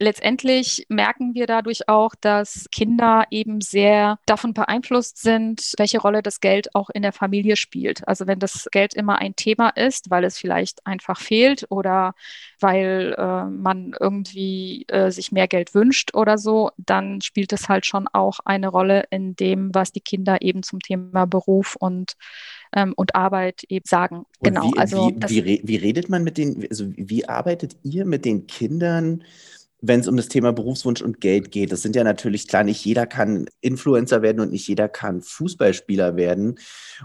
letztendlich 0.00 0.86
merken 0.88 1.34
wir 1.34 1.46
dadurch 1.46 1.88
auch, 1.88 2.14
dass 2.20 2.66
Kinder 2.72 3.24
eben 3.30 3.60
sehr 3.60 4.18
davon 4.26 4.54
beeinflusst 4.54 5.20
sind, 5.20 5.74
welche 5.76 6.00
Rolle 6.00 6.22
das 6.22 6.40
Geld 6.40 6.74
auch 6.74 6.88
in 6.90 7.02
der 7.02 7.12
Familie 7.12 7.54
spielt. 7.54 8.08
Also 8.08 8.26
wenn 8.26 8.38
das 8.38 8.66
Geld 8.72 8.94
immer 8.94 9.18
ein 9.18 9.36
Thema 9.36 9.68
ist, 9.68 10.10
weil 10.10 10.24
es 10.24 10.38
vielleicht 10.38 10.86
einfach 10.86 11.20
fehlt 11.20 11.66
oder 11.68 12.14
weil 12.60 13.14
äh, 13.18 13.44
man 13.44 13.94
irgendwie 14.00 14.86
äh, 14.88 15.10
sich 15.10 15.32
mehr 15.32 15.48
Geld 15.48 15.74
wünscht 15.74 16.14
oder 16.14 16.38
so, 16.38 16.70
dann 16.78 17.20
spielt 17.20 17.52
es 17.52 17.68
halt 17.68 17.84
schon 17.84 18.08
auch 18.08 18.40
eine 18.44 18.68
Rolle 18.68 19.04
in 19.10 19.36
dem, 19.36 19.74
was 19.74 19.92
die 19.92 20.00
Kinder 20.00 20.40
eben 20.40 20.62
zum 20.62 20.80
Thema 20.80 21.26
Beruf 21.26 21.76
und 21.76 22.16
ähm, 22.72 22.94
und 22.96 23.14
Arbeit 23.14 23.64
eben 23.68 23.84
sagen. 23.86 24.18
Und 24.18 24.26
genau. 24.42 24.62
Wie, 24.72 24.78
also 24.78 25.10
wie, 25.26 25.44
wie, 25.44 25.60
wie, 25.64 25.76
redet 25.76 26.08
man 26.08 26.22
mit 26.22 26.38
den, 26.38 26.66
also 26.70 26.86
wie 26.96 27.28
arbeitet 27.28 27.76
ihr 27.82 28.04
mit 28.04 28.24
den 28.24 28.46
Kindern? 28.46 29.24
Wenn 29.82 30.00
es 30.00 30.08
um 30.08 30.16
das 30.16 30.28
Thema 30.28 30.52
Berufswunsch 30.52 31.00
und 31.00 31.20
Geld 31.20 31.50
geht. 31.50 31.72
Das 31.72 31.82
sind 31.82 31.96
ja 31.96 32.04
natürlich 32.04 32.48
klar, 32.48 32.64
nicht 32.64 32.84
jeder 32.84 33.06
kann 33.06 33.46
Influencer 33.60 34.22
werden 34.22 34.40
und 34.40 34.50
nicht 34.50 34.68
jeder 34.68 34.88
kann 34.88 35.22
Fußballspieler 35.22 36.16
werden 36.16 36.58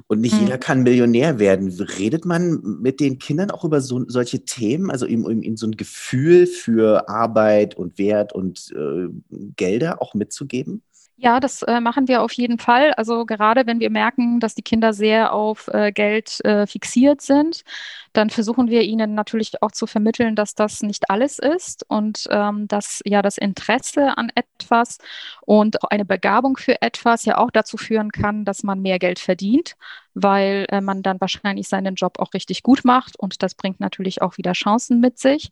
und 0.08 0.22
nicht 0.22 0.34
hm. 0.34 0.42
jeder 0.42 0.58
kann 0.58 0.84
Millionär 0.84 1.40
werden. 1.40 1.70
Redet 1.70 2.26
man 2.26 2.62
mit 2.82 3.00
den 3.00 3.20
Kindern 3.20 3.52
auch 3.52 3.64
über 3.64 3.82
so, 3.82 4.04
solche 4.08 4.44
Themen, 4.46 4.92
also 4.92 5.06
ihm, 5.06 5.26
ihm 5.42 5.58
so 5.58 5.68
ein 5.68 5.78
Gefühl 5.78 6.48
für 6.48 7.08
Arbeit 7.08 7.76
und 7.76 7.98
Wert 7.98 8.34
und 8.34 8.74
äh, 8.76 9.08
Gelder 9.56 10.02
auch 10.02 10.14
mitzugeben? 10.14 10.82
Ja, 11.18 11.40
das 11.40 11.62
äh, 11.62 11.80
machen 11.80 12.10
wir 12.10 12.22
auf 12.22 12.34
jeden 12.34 12.60
Fall. 12.60 12.94
Also 12.96 13.26
gerade 13.26 13.66
wenn 13.66 13.80
wir 13.80 13.90
merken, 13.90 14.42
dass 14.42 14.54
die 14.54 14.62
Kinder 14.62 14.92
sehr 14.94 15.32
auf 15.32 15.70
äh, 15.70 15.94
Geld 15.94 16.44
äh, 16.44 16.68
fixiert 16.68 17.22
sind, 17.22 17.64
dann 18.12 18.30
versuchen 18.30 18.68
wir 18.70 18.82
ihnen 18.82 19.16
natürlich 19.16 19.62
auch 19.62 19.72
zu 19.72 19.88
vermitteln, 19.88 20.36
dass 20.36 20.56
das 20.56 20.82
nicht 20.82 21.10
alles 21.10 21.40
ist 21.40 21.86
und 21.90 22.28
ähm, 22.32 22.68
dass 22.68 23.02
ja 23.06 23.22
das 23.22 23.38
Interesse 23.38 24.18
an 24.18 24.30
etwas 24.36 24.98
und 25.46 25.82
auch 25.84 25.90
eine 25.90 26.04
Begabung 26.04 26.58
für 26.58 26.82
etwas 26.82 27.24
ja 27.24 27.38
auch 27.38 27.50
dazu 27.52 27.78
führen 27.78 28.12
kann, 28.12 28.44
dass 28.44 28.64
man 28.64 28.82
mehr 28.82 29.00
Geld 29.00 29.20
verdient, 29.20 29.78
weil 30.16 30.66
äh, 30.70 30.82
man 30.82 31.02
dann 31.02 31.22
wahrscheinlich 31.22 31.70
seinen 31.70 31.96
Job 31.96 32.20
auch 32.20 32.34
richtig 32.34 32.62
gut 32.62 32.84
macht 32.84 33.18
und 33.18 33.42
das 33.42 33.56
bringt 33.56 33.80
natürlich 33.80 34.22
auch 34.22 34.38
wieder 34.38 34.52
Chancen 34.52 35.00
mit 35.00 35.18
sich. 35.18 35.52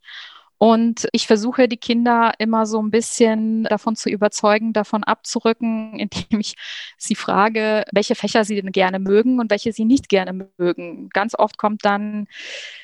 Und 0.63 1.09
ich 1.11 1.27
versuche 1.27 1.67
die 1.67 1.75
Kinder 1.75 2.31
immer 2.37 2.65
so 2.65 2.81
ein 2.81 2.89
bisschen 2.89 3.65
davon 3.65 3.97
zu 3.97 4.09
überzeugen, 4.09 4.71
davon 4.71 5.03
abzurücken, 5.03 5.99
indem 5.99 6.39
ich 6.39 6.55
sie 6.97 7.15
frage, 7.15 7.83
welche 7.91 8.15
Fächer 8.15 8.45
sie 8.45 8.55
denn 8.55 8.71
gerne 8.71 8.99
mögen 8.99 9.41
und 9.41 9.51
welche 9.51 9.73
sie 9.73 9.83
nicht 9.83 10.07
gerne 10.07 10.47
mögen. 10.57 11.09
Ganz 11.09 11.35
oft 11.37 11.57
kommt 11.57 11.83
dann, 11.83 12.27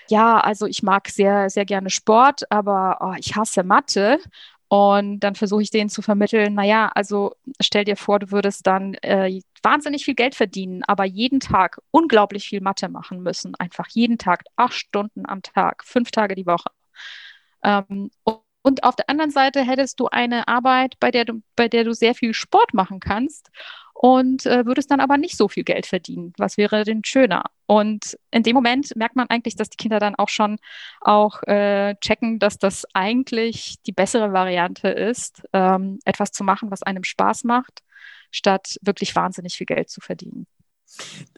ja, 0.10 0.42
also 0.42 0.66
ich 0.66 0.84
mag 0.84 1.08
sehr, 1.08 1.50
sehr 1.50 1.64
gerne 1.64 1.90
Sport, 1.90 2.52
aber 2.52 2.98
oh, 3.00 3.14
ich 3.18 3.38
hasse 3.38 3.64
Mathe. 3.64 4.20
Und 4.68 5.22
dann 5.22 5.36
versuche 5.36 5.62
ich 5.62 5.72
denen 5.72 5.90
zu 5.90 6.02
vermitteln, 6.02 6.56
naja, 6.56 6.92
also 6.94 7.34
stell 7.62 7.86
dir 7.86 7.96
vor, 7.96 8.20
du 8.20 8.32
würdest 8.32 8.68
dann 8.68 8.96
äh, 8.96 9.40
wahnsinnig 9.64 10.04
viel 10.04 10.16
Geld 10.16 10.36
verdienen, 10.36 10.84
aber 10.86 11.06
jeden 11.06 11.40
Tag 11.40 11.80
unglaublich 11.92 12.50
viel 12.50 12.60
Mathe 12.60 12.90
machen 12.90 13.24
müssen. 13.24 13.56
Einfach 13.56 13.88
jeden 13.88 14.18
Tag, 14.18 14.44
acht 14.58 14.74
Stunden 14.74 15.26
am 15.26 15.42
Tag, 15.44 15.86
fünf 15.86 16.12
Tage 16.12 16.36
die 16.36 16.46
Woche. 16.46 16.72
Ähm, 17.64 18.10
und 18.62 18.84
auf 18.84 18.96
der 18.96 19.10
anderen 19.10 19.32
Seite 19.32 19.64
hättest 19.64 20.00
du 20.00 20.08
eine 20.08 20.48
Arbeit, 20.48 20.96
bei 21.00 21.12
der 21.12 21.26
du, 21.26 21.42
bei 21.56 21.68
der 21.68 21.84
du 21.84 21.94
sehr 21.94 22.14
viel 22.14 22.34
Sport 22.34 22.74
machen 22.74 23.00
kannst 23.00 23.50
und 23.94 24.46
äh, 24.46 24.66
würde 24.66 24.80
es 24.80 24.88
dann 24.88 25.00
aber 25.00 25.18
nicht 25.18 25.38
so 25.38 25.48
viel 25.48 25.64
Geld 25.64 25.86
verdienen. 25.86 26.34
Was 26.38 26.58
wäre 26.58 26.84
denn 26.84 27.04
schöner? 27.04 27.44
Und 27.66 28.18
in 28.32 28.44
dem 28.44 28.56
Moment 28.56 28.96
merkt 28.96 29.16
man 29.16 29.28
eigentlich, 29.30 29.56
dass 29.56 29.70
die 29.70 29.78
Kinder 29.78 30.00
dann 30.00 30.16
auch 30.16 30.30
schon 30.30 30.58
auch 31.02 31.42
äh, 31.44 31.96
checken, 32.02 32.40
dass 32.40 32.58
das 32.58 32.86
eigentlich 32.94 33.76
die 33.86 33.92
bessere 33.92 34.34
Variante 34.34 34.90
ist, 34.90 35.44
ähm, 35.54 36.00
etwas 36.06 36.32
zu 36.32 36.44
machen, 36.44 36.72
was 36.72 36.84
einem 36.84 37.04
Spaß 37.04 37.44
macht, 37.46 37.82
statt 38.32 38.78
wirklich 38.82 39.16
wahnsinnig 39.16 39.56
viel 39.56 39.68
Geld 39.68 39.90
zu 39.90 40.00
verdienen. 40.02 40.48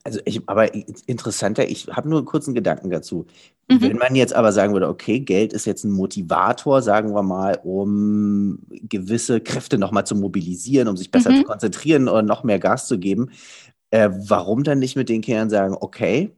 Also 0.04 0.20
ich, 0.26 0.42
aber 0.48 0.74
interessanter, 0.74 1.70
ich 1.70 1.88
habe 1.88 2.10
nur 2.10 2.20
einen 2.20 2.26
kurzen 2.26 2.54
Gedanken 2.54 2.90
dazu. 2.90 3.26
Mhm. 3.70 3.82
Wenn 3.82 3.98
man 3.98 4.16
jetzt 4.16 4.34
aber 4.34 4.52
sagen 4.52 4.74
würde, 4.74 4.88
okay, 4.88 5.20
Geld 5.20 5.54
ist 5.54 5.66
jetzt 5.66 5.84
ein 5.84 5.92
Motivator, 5.92 6.82
sagen 6.82 7.14
wir 7.14 7.24
mal, 7.24 7.60
um 7.64 8.60
gewisse 8.70 9.40
Kräfte 9.42 9.78
nochmal 9.78 10.06
zu 10.06 10.16
mobilisieren, 10.16 10.88
um 10.88 10.98
sich 10.98 11.12
besser 11.12 11.32
mhm. 11.32 11.38
zu 11.38 11.44
konzentrieren 11.44 12.08
oder 12.08 12.24
noch 12.24 12.44
mehr 12.44 12.60
Gas 12.60 12.88
zu 12.88 13.00
geben, 13.00 13.32
äh, 13.92 14.10
warum 14.12 14.64
dann 14.64 14.80
nicht 14.80 14.96
mit 14.96 15.10
den 15.10 15.22
Kindern 15.22 15.50
sagen, 15.50 15.76
okay, 15.80 16.34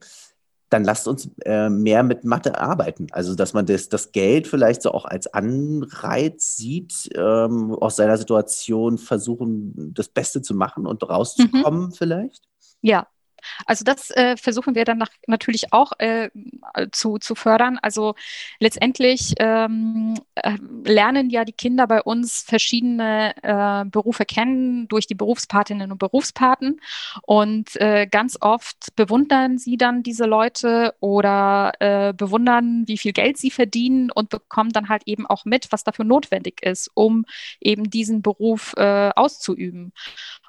dann 0.70 0.84
lasst 0.84 1.06
uns 1.06 1.30
äh, 1.44 1.70
mehr 1.70 2.02
mit 2.02 2.24
Mathe 2.24 2.58
arbeiten. 2.58 3.06
Also, 3.12 3.36
dass 3.36 3.52
man 3.52 3.64
das, 3.64 3.88
das 3.88 4.10
Geld 4.10 4.48
vielleicht 4.48 4.82
so 4.82 4.90
auch 4.90 5.04
als 5.04 5.32
Anreiz 5.32 6.56
sieht, 6.56 7.10
ähm, 7.14 7.72
aus 7.74 7.96
seiner 7.96 8.16
Situation 8.16 8.98
versuchen, 8.98 9.94
das 9.94 10.08
Beste 10.08 10.42
zu 10.42 10.54
machen 10.54 10.86
und 10.86 11.08
rauszukommen 11.08 11.86
mhm. 11.86 11.92
vielleicht? 11.92 12.42
Ja, 12.84 13.08
also 13.66 13.84
das 13.84 14.10
äh, 14.10 14.36
versuchen 14.36 14.74
wir 14.74 14.84
dann 14.84 14.98
nach, 14.98 15.10
natürlich 15.26 15.72
auch 15.72 15.92
äh, 15.98 16.30
zu, 16.92 17.18
zu 17.18 17.34
fördern. 17.34 17.78
Also 17.82 18.14
letztendlich 18.60 19.34
ähm, 19.38 20.14
äh, 20.34 20.56
lernen 20.84 21.30
ja 21.30 21.44
die 21.44 21.52
Kinder 21.52 21.86
bei 21.86 22.02
uns 22.02 22.42
verschiedene 22.42 23.34
äh, 23.42 23.84
Berufe 23.86 24.24
kennen 24.24 24.88
durch 24.88 25.06
die 25.06 25.14
Berufspatinnen 25.14 25.92
und 25.92 25.98
Berufspaten. 25.98 26.80
Und 27.22 27.76
äh, 27.80 28.06
ganz 28.06 28.38
oft 28.40 28.94
bewundern 28.96 29.58
sie 29.58 29.76
dann 29.76 30.02
diese 30.02 30.26
Leute 30.26 30.94
oder 31.00 31.72
bewundern, 32.16 32.84
wie 32.86 32.98
viel 32.98 33.12
Geld 33.12 33.38
sie 33.38 33.50
verdienen 33.50 34.10
und 34.10 34.28
bekommen 34.28 34.70
dann 34.70 34.88
halt 34.88 35.02
eben 35.06 35.26
auch 35.26 35.44
mit, 35.44 35.70
was 35.70 35.84
dafür 35.84 36.04
notwendig 36.04 36.62
ist, 36.62 36.90
um 36.94 37.24
eben 37.60 37.90
diesen 37.90 38.22
Beruf 38.22 38.74
auszuüben. 38.76 39.92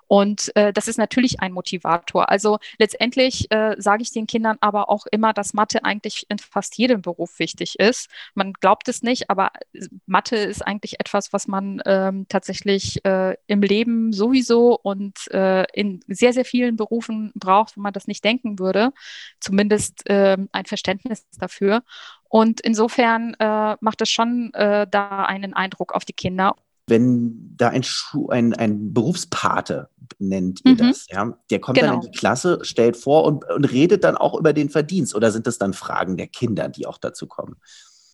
Und 0.08 0.56
äh, 0.56 0.72
das 0.74 0.88
ist 0.88 0.98
natürlich 0.98 1.40
ein 1.40 1.52
Motivator. 1.52 2.30
Also 2.30 2.60
letztendlich 2.78 3.52
äh, 3.52 3.76
sage 3.78 4.04
ich 4.04 4.12
den 4.12 4.28
Kindern 4.28 4.58
aber 4.62 4.90
auch 4.90 5.06
immer, 5.12 5.34
dass 5.34 5.54
Mathe 5.54 5.84
eigentlich 5.84 6.26
in 6.30 6.38
fast 6.38 6.78
jedem 6.78 7.02
Beruf 7.02 7.40
wichtig 7.40 7.80
ist. 7.80 8.10
Man 8.36 8.54
glaubt 8.54 8.88
es 8.88 9.02
nicht, 9.02 9.30
aber 9.30 9.52
äh, 9.74 9.88
Mathe 10.06 10.36
ist 10.36 10.66
eigentlich 10.66 11.00
etwas, 11.00 11.34
was 11.34 11.48
man 11.48 11.82
ähm, 11.86 12.26
tatsächlich 12.30 13.04
äh, 13.06 13.36
im 13.48 13.62
Leben 13.62 14.14
sowieso 14.14 14.80
und 14.80 15.32
äh, 15.32 15.66
in 15.74 16.02
sehr, 16.08 16.34
sehr 16.34 16.46
vielen 16.46 16.76
Berufen 16.76 17.32
braucht, 17.36 17.78
wo 17.78 17.82
man 17.82 17.94
das 17.94 18.08
nicht 18.08 18.24
denken 18.24 18.60
würde. 18.60 18.92
Zumindest 19.40 20.08
äh, 20.10 20.38
ein 20.52 20.66
Verständnis 20.66 21.26
dafür. 21.40 21.84
Und 22.30 22.62
insofern 22.62 23.34
äh, 23.36 23.78
macht 23.80 24.02
es 24.02 24.10
schon 24.10 24.54
äh, 24.54 24.88
da 24.90 25.26
einen 25.26 25.54
Eindruck 25.54 25.94
auf 25.94 26.06
die 26.06 26.14
Kinder 26.14 26.56
wenn 26.88 27.56
da 27.58 27.70
ein, 27.70 27.84
Schu 27.84 28.30
ein, 28.30 28.54
ein 28.54 28.94
Berufspate 28.94 29.90
nennt 30.20 30.62
ihr 30.66 30.74
mhm. 30.74 30.78
das, 30.78 31.08
ja, 31.10 31.38
der 31.50 31.60
kommt 31.60 31.78
genau. 31.78 31.88
dann 31.88 31.96
in 31.96 32.02
genau. 32.02 32.12
die 32.12 32.18
Klasse, 32.18 32.60
stellt 32.62 32.98
vor 32.98 33.26
und, 33.26 33.44
und 33.50 33.66
redet 33.66 34.04
dann 34.04 34.18
auch 34.18 34.38
über 34.38 34.54
den 34.54 34.70
Verdienst 34.70 35.16
oder 35.16 35.32
sind 35.32 35.48
das 35.48 35.58
dann 35.58 35.74
Fragen 35.74 36.18
der 36.18 36.28
Kinder, 36.28 36.70
die 36.70 36.86
auch 36.86 36.98
dazu 36.98 37.28
kommen? 37.28 37.56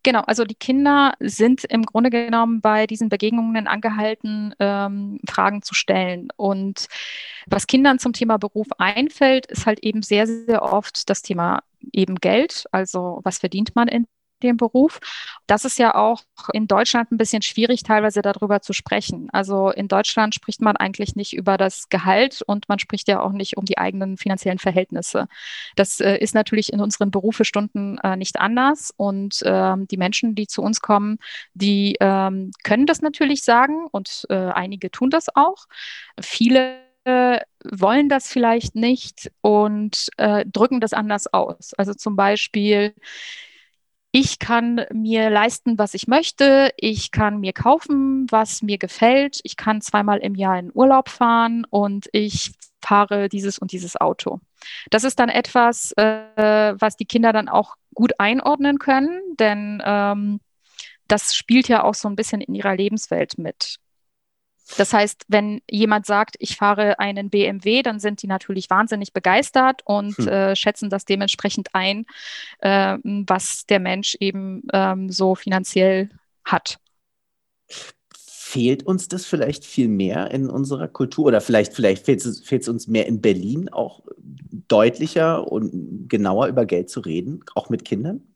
Genau, 0.03 0.21
also 0.21 0.45
die 0.45 0.55
Kinder 0.55 1.13
sind 1.19 1.63
im 1.65 1.83
Grunde 1.83 2.09
genommen 2.09 2.59
bei 2.59 2.87
diesen 2.87 3.09
Begegnungen 3.09 3.67
angehalten, 3.67 4.55
ähm, 4.57 5.19
Fragen 5.29 5.61
zu 5.61 5.75
stellen. 5.75 6.29
Und 6.37 6.87
was 7.45 7.67
Kindern 7.67 7.99
zum 7.99 8.11
Thema 8.11 8.37
Beruf 8.37 8.67
einfällt, 8.79 9.45
ist 9.45 9.67
halt 9.67 9.79
eben 9.83 10.01
sehr, 10.01 10.25
sehr 10.25 10.63
oft 10.63 11.07
das 11.09 11.21
Thema 11.21 11.61
eben 11.93 12.15
Geld. 12.15 12.65
Also 12.71 13.19
was 13.23 13.37
verdient 13.37 13.75
man 13.75 13.87
in 13.87 14.07
dem 14.43 14.57
Beruf. 14.57 14.99
Das 15.47 15.65
ist 15.65 15.79
ja 15.79 15.95
auch 15.95 16.23
in 16.53 16.67
Deutschland 16.67 17.11
ein 17.11 17.17
bisschen 17.17 17.41
schwierig, 17.41 17.83
teilweise 17.83 18.21
darüber 18.21 18.61
zu 18.61 18.73
sprechen. 18.73 19.29
Also 19.31 19.69
in 19.69 19.87
Deutschland 19.87 20.35
spricht 20.35 20.61
man 20.61 20.77
eigentlich 20.77 21.15
nicht 21.15 21.33
über 21.33 21.57
das 21.57 21.89
Gehalt 21.89 22.41
und 22.45 22.69
man 22.69 22.79
spricht 22.79 23.07
ja 23.07 23.21
auch 23.21 23.31
nicht 23.31 23.57
um 23.57 23.65
die 23.65 23.77
eigenen 23.77 24.17
finanziellen 24.17 24.59
Verhältnisse. 24.59 25.27
Das 25.75 25.99
äh, 25.99 26.17
ist 26.17 26.35
natürlich 26.35 26.71
in 26.73 26.81
unseren 26.81 27.11
Berufestunden 27.11 27.97
äh, 27.99 28.15
nicht 28.15 28.39
anders 28.39 28.93
und 28.95 29.41
äh, 29.43 29.75
die 29.89 29.97
Menschen, 29.97 30.35
die 30.35 30.47
zu 30.47 30.61
uns 30.61 30.81
kommen, 30.81 31.17
die 31.53 31.95
ähm, 31.99 32.51
können 32.63 32.85
das 32.85 33.01
natürlich 33.01 33.43
sagen 33.43 33.87
und 33.91 34.25
äh, 34.29 34.35
einige 34.35 34.91
tun 34.91 35.09
das 35.09 35.35
auch. 35.35 35.65
Viele 36.19 36.81
wollen 37.03 38.09
das 38.09 38.27
vielleicht 38.27 38.75
nicht 38.75 39.31
und 39.41 40.09
äh, 40.17 40.45
drücken 40.45 40.79
das 40.79 40.93
anders 40.93 41.31
aus. 41.33 41.73
Also 41.73 41.93
zum 41.93 42.15
Beispiel, 42.15 42.93
ich 44.11 44.39
kann 44.39 44.85
mir 44.91 45.29
leisten, 45.29 45.77
was 45.77 45.93
ich 45.93 46.07
möchte. 46.07 46.71
Ich 46.75 47.11
kann 47.11 47.39
mir 47.39 47.53
kaufen, 47.53 48.27
was 48.29 48.61
mir 48.61 48.77
gefällt. 48.77 49.39
Ich 49.43 49.55
kann 49.55 49.81
zweimal 49.81 50.19
im 50.19 50.35
Jahr 50.35 50.59
in 50.59 50.71
Urlaub 50.73 51.07
fahren 51.07 51.65
und 51.69 52.09
ich 52.11 52.51
fahre 52.81 53.29
dieses 53.29 53.57
und 53.57 53.71
dieses 53.71 53.99
Auto. 53.99 54.39
Das 54.89 55.05
ist 55.05 55.19
dann 55.19 55.29
etwas, 55.29 55.93
äh, 55.93 56.73
was 56.77 56.97
die 56.97 57.05
Kinder 57.05 57.31
dann 57.31 57.47
auch 57.47 57.75
gut 57.93 58.19
einordnen 58.19 58.79
können, 58.79 59.21
denn 59.39 59.81
ähm, 59.85 60.41
das 61.07 61.35
spielt 61.35 61.67
ja 61.67 61.83
auch 61.83 61.93
so 61.93 62.09
ein 62.09 62.15
bisschen 62.15 62.41
in 62.41 62.55
ihrer 62.55 62.75
Lebenswelt 62.75 63.37
mit. 63.37 63.77
Das 64.77 64.93
heißt, 64.93 65.25
wenn 65.27 65.61
jemand 65.69 66.05
sagt, 66.05 66.35
ich 66.39 66.55
fahre 66.55 66.99
einen 66.99 67.29
BMW, 67.29 67.81
dann 67.83 67.99
sind 67.99 68.21
die 68.21 68.27
natürlich 68.27 68.69
wahnsinnig 68.69 69.13
begeistert 69.13 69.81
und 69.85 70.17
hm. 70.17 70.27
äh, 70.27 70.55
schätzen 70.55 70.89
das 70.89 71.05
dementsprechend 71.05 71.69
ein, 71.73 72.05
äh, 72.59 72.97
was 73.03 73.65
der 73.65 73.79
Mensch 73.79 74.15
eben 74.19 74.63
ähm, 74.73 75.09
so 75.09 75.35
finanziell 75.35 76.09
hat. 76.43 76.77
Fehlt 78.13 78.83
uns 78.83 79.07
das 79.07 79.25
vielleicht 79.25 79.65
viel 79.65 79.87
mehr 79.87 80.31
in 80.31 80.49
unserer 80.49 80.89
Kultur 80.89 81.27
oder 81.27 81.39
vielleicht, 81.39 81.73
vielleicht 81.73 82.05
fehlt 82.05 82.25
es, 82.25 82.41
fehlt 82.41 82.63
es 82.63 82.67
uns 82.67 82.87
mehr 82.87 83.07
in 83.07 83.21
Berlin 83.21 83.69
auch 83.69 84.01
deutlicher 84.67 85.49
und 85.49 86.09
genauer 86.09 86.47
über 86.47 86.65
Geld 86.65 86.89
zu 86.89 86.99
reden, 86.99 87.43
auch 87.55 87.69
mit 87.69 87.85
Kindern? 87.85 88.30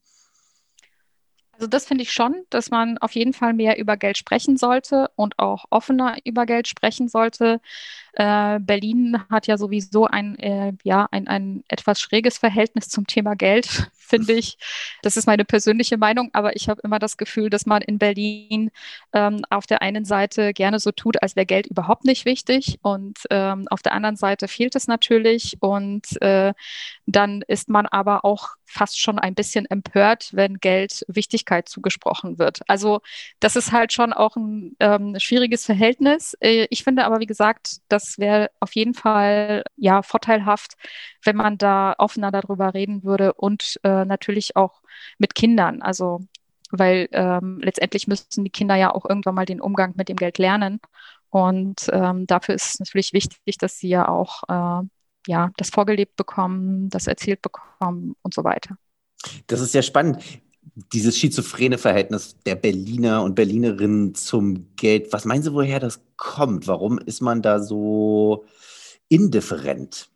Also 1.58 1.68
das 1.68 1.86
finde 1.86 2.04
ich 2.04 2.12
schon, 2.12 2.44
dass 2.50 2.70
man 2.70 2.98
auf 2.98 3.14
jeden 3.14 3.32
Fall 3.32 3.54
mehr 3.54 3.78
über 3.78 3.96
Geld 3.96 4.18
sprechen 4.18 4.58
sollte 4.58 5.10
und 5.16 5.40
auch 5.40 5.64
offener 5.70 6.18
über 6.26 6.46
Geld 6.46 6.68
sprechen 6.68 7.08
sollte. 7.08 7.62
Äh, 8.14 8.60
Berlin 8.60 9.24
hat 9.30 9.48
ja 9.48 9.58
sowieso 9.58 10.06
ein, 10.06 10.38
äh, 10.38 10.74
ja, 10.84 11.08
ein, 11.12 11.28
ein 11.28 11.64
etwas 11.70 12.02
schräges 12.02 12.38
Verhältnis 12.38 12.90
zum 12.90 13.08
Thema 13.08 13.36
Geld, 13.36 13.90
finde 13.98 14.34
ich. 14.34 14.58
Das 15.02 15.16
ist 15.16 15.28
meine 15.28 15.46
persönliche 15.46 15.98
Meinung, 15.98 16.30
aber 16.34 16.56
ich 16.58 16.68
habe 16.68 16.82
immer 16.84 17.00
das 17.00 17.16
Gefühl, 17.16 17.50
dass 17.50 17.66
man 17.66 17.82
in 17.82 18.00
Berlin 18.00 18.72
ähm, 19.14 19.42
auf 19.50 19.66
der 19.66 19.82
einen 19.82 20.04
Seite 20.04 20.52
gerne 20.54 20.80
so 20.80 20.92
tut, 20.92 21.22
als 21.24 21.38
wäre 21.38 21.46
Geld 21.46 21.68
überhaupt 21.68 22.04
nicht 22.04 22.26
wichtig 22.26 22.80
und 22.82 23.18
ähm, 23.30 23.68
auf 23.70 23.82
der 23.82 23.94
anderen 23.94 24.18
Seite 24.18 24.50
fehlt 24.50 24.76
es 24.76 24.88
natürlich 24.88 25.58
und 25.62 26.22
äh, 26.22 26.54
dann 27.06 27.44
ist 27.48 27.70
man 27.70 27.86
aber 27.86 28.26
auch 28.26 28.56
fast 28.66 29.00
schon 29.00 29.20
ein 29.20 29.36
bisschen 29.36 29.66
empört, 29.66 30.30
wenn 30.34 30.60
Geld 30.60 31.06
Wichtigkeit 31.08 31.70
zugesprochen 31.70 32.40
wird. 32.40 32.62
Also 32.68 33.02
das 33.40 33.56
ist 33.56 33.72
halt 33.72 33.94
schon 33.94 34.14
auch 34.14 34.36
ein 34.36 34.76
ähm, 34.80 35.20
schwieriges 35.20 35.66
Verhältnis. 35.66 36.36
Äh, 36.40 36.68
ich 36.70 36.84
finde 36.84 37.06
aber, 37.06 37.20
wie 37.20 37.26
gesagt, 37.26 37.78
das 37.90 38.18
wäre 38.20 38.52
auf 38.60 38.76
jeden 38.76 38.94
Fall 38.94 39.64
ja 39.78 40.02
vorteilhaft, 40.02 40.74
wenn 41.24 41.36
man 41.36 41.58
da 41.58 41.96
offener 41.98 42.32
darüber 42.32 42.74
reden 42.74 43.04
würde 43.04 43.34
und 43.34 43.80
äh, 43.84 44.06
natürlich 44.06 44.56
auch 44.56 44.82
mit 45.18 45.36
Kindern. 45.36 45.82
Also 45.82 46.22
weil 46.72 47.08
ähm, 47.12 47.60
letztendlich 47.62 48.08
müssen 48.08 48.44
die 48.44 48.50
Kinder 48.50 48.76
ja 48.76 48.94
auch 48.94 49.06
irgendwann 49.06 49.36
mal 49.36 49.46
den 49.46 49.62
Umgang 49.62 49.94
mit 49.96 50.10
dem 50.10 50.18
Geld 50.18 50.38
lernen. 50.38 50.80
Und 51.30 51.90
ähm, 51.92 52.28
dafür 52.28 52.56
ist 52.56 52.66
es 52.66 52.80
natürlich 52.80 53.14
wichtig, 53.14 53.58
dass 53.58 53.78
sie 53.78 53.90
ja 53.90 54.08
auch 54.08 54.44
äh, 54.48 54.88
ja, 55.28 55.52
das 55.58 55.70
vorgelebt 55.70 56.16
bekommen, 56.16 56.90
das 56.90 57.08
erzählt 57.08 57.42
bekommen 57.42 58.16
und 58.22 58.34
so 58.34 58.44
weiter. 58.44 58.78
Das 59.48 59.62
ist 59.62 59.74
ja 59.74 59.82
spannend 59.82 60.24
dieses 60.94 61.18
schizophrene 61.18 61.78
Verhältnis 61.78 62.38
der 62.46 62.56
Berliner 62.56 63.24
und 63.24 63.36
Berlinerinnen 63.36 64.16
zum 64.16 64.76
Geld, 64.76 65.14
was 65.14 65.26
meinen 65.26 65.44
Sie, 65.44 65.54
woher 65.54 65.80
das 65.80 66.02
kommt? 66.18 66.68
Warum 66.68 66.98
ist 66.98 67.22
man 67.22 67.42
da 67.42 67.60
so 67.60 68.46
indifferent? 69.08 70.10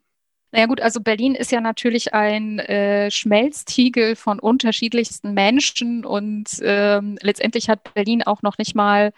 Naja 0.51 0.65
gut, 0.65 0.81
also 0.81 0.99
Berlin 0.99 1.35
ist 1.35 1.51
ja 1.51 1.61
natürlich 1.61 2.13
ein 2.15 2.57
äh, 2.57 3.11
Schmelztiegel 3.11 4.15
von 4.15 4.39
unterschiedlichsten 4.39 5.33
Menschen 5.35 6.03
und 6.03 6.49
ähm, 6.61 7.19
letztendlich 7.21 7.69
hat 7.69 7.93
Berlin 7.93 8.23
auch 8.23 8.41
noch 8.41 8.57
nicht 8.57 8.73
mal 8.73 9.13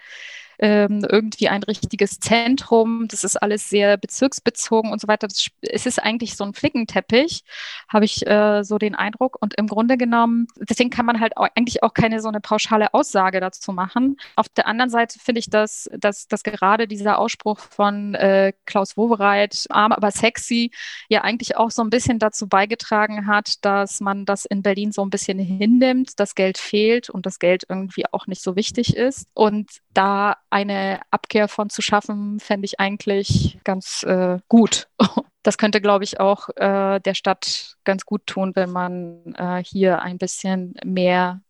ähm, 0.62 1.04
irgendwie 1.10 1.48
ein 1.48 1.64
richtiges 1.64 2.20
Zentrum. 2.20 3.08
Das 3.08 3.24
ist 3.24 3.36
alles 3.36 3.68
sehr 3.68 3.96
bezirksbezogen 3.96 4.92
und 4.92 5.00
so 5.00 5.08
weiter. 5.08 5.26
Das, 5.26 5.48
es 5.60 5.86
ist 5.86 6.00
eigentlich 6.00 6.36
so 6.36 6.44
ein 6.44 6.54
Flickenteppich, 6.54 7.42
habe 7.88 8.04
ich 8.04 8.24
äh, 8.28 8.62
so 8.62 8.78
den 8.78 8.94
Eindruck. 8.94 9.36
Und 9.40 9.54
im 9.54 9.66
Grunde 9.66 9.96
genommen, 9.96 10.46
deswegen 10.60 10.90
kann 10.90 11.04
man 11.04 11.18
halt 11.18 11.36
auch, 11.36 11.48
eigentlich 11.56 11.82
auch 11.82 11.94
keine 11.94 12.20
so 12.20 12.28
eine 12.28 12.40
pauschale 12.40 12.94
Aussage 12.94 13.40
dazu 13.40 13.72
machen. 13.72 14.16
Auf 14.36 14.48
der 14.50 14.68
anderen 14.68 14.88
Seite 14.88 15.18
finde 15.18 15.40
ich, 15.40 15.50
dass, 15.50 15.90
dass, 15.98 16.28
dass 16.28 16.44
gerade 16.44 16.86
dieser 16.86 17.18
Ausspruch 17.18 17.58
von 17.58 18.14
äh, 18.14 18.52
Klaus 18.64 18.96
Wowereit, 18.96 19.66
arm 19.68 19.90
aber 19.90 20.12
sexy, 20.12 20.70
ja 21.08 21.22
eigentlich 21.22 21.56
auch 21.56 21.72
so 21.72 21.82
ein 21.82 21.90
bisschen 21.90 22.20
dazu 22.20 22.46
beigetragen 22.46 23.26
hat, 23.26 23.64
dass 23.64 23.98
man 24.00 24.26
das 24.26 24.44
in 24.44 24.62
Berlin 24.62 24.92
so 24.92 25.04
ein 25.04 25.10
bisschen 25.10 25.40
hinnimmt, 25.40 26.20
dass 26.20 26.36
Geld 26.36 26.56
fehlt 26.56 27.10
und 27.10 27.26
das 27.26 27.40
Geld 27.40 27.64
irgendwie 27.68 28.04
auch 28.12 28.28
nicht 28.28 28.42
so 28.42 28.54
wichtig 28.54 28.96
ist. 28.96 29.26
Und 29.34 29.68
da 29.92 30.36
eine 30.52 31.00
Abkehr 31.10 31.48
von 31.48 31.70
zu 31.70 31.82
schaffen, 31.82 32.38
fände 32.38 32.66
ich 32.66 32.78
eigentlich 32.78 33.58
ganz 33.64 34.02
äh, 34.04 34.38
gut. 34.48 34.88
Das 35.44 35.58
könnte, 35.58 35.80
glaube 35.80 36.04
ich, 36.04 36.20
auch 36.20 36.50
äh, 36.54 37.00
der 37.00 37.14
Stadt 37.14 37.76
ganz 37.82 38.06
gut 38.06 38.28
tun, 38.28 38.52
wenn 38.54 38.70
man 38.70 39.34
äh, 39.36 39.60
hier 39.64 40.00
ein 40.00 40.16
bisschen 40.16 40.74
mehr 40.84 41.40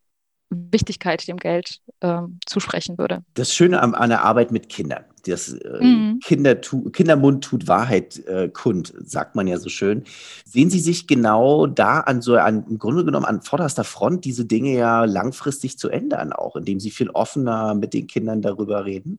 Wichtigkeit 0.49 1.27
dem 1.27 1.37
Geld 1.37 1.79
ähm, 2.01 2.39
zusprechen 2.47 2.97
würde. 2.97 3.23
Das 3.35 3.53
Schöne 3.53 3.83
an, 3.83 3.93
an 3.93 4.09
der 4.09 4.23
Arbeit 4.23 4.51
mit 4.51 4.67
Kindern, 4.67 5.05
das 5.23 5.53
äh, 5.53 5.83
mhm. 5.83 6.19
Kinder 6.23 6.61
tu, 6.61 6.89
Kindermund 6.89 7.43
tut 7.43 7.67
Wahrheit 7.67 8.25
äh, 8.25 8.49
kund, 8.49 8.93
sagt 9.03 9.35
man 9.35 9.47
ja 9.47 9.57
so 9.57 9.69
schön. 9.69 10.03
Sehen 10.45 10.69
Sie 10.69 10.79
sich 10.79 11.07
genau 11.07 11.67
da 11.67 12.01
an 12.01 12.21
so 12.21 12.35
an, 12.35 12.65
im 12.69 12.77
Grunde 12.77 13.05
genommen 13.05 13.25
an 13.25 13.41
vorderster 13.41 13.83
Front 13.83 14.25
diese 14.25 14.45
Dinge 14.45 14.73
ja 14.73 15.05
langfristig 15.05 15.77
zu 15.77 15.89
ändern, 15.89 16.33
auch 16.33 16.55
indem 16.55 16.79
Sie 16.79 16.91
viel 16.91 17.09
offener 17.09 17.73
mit 17.75 17.93
den 17.93 18.07
Kindern 18.07 18.41
darüber 18.41 18.85
reden? 18.85 19.17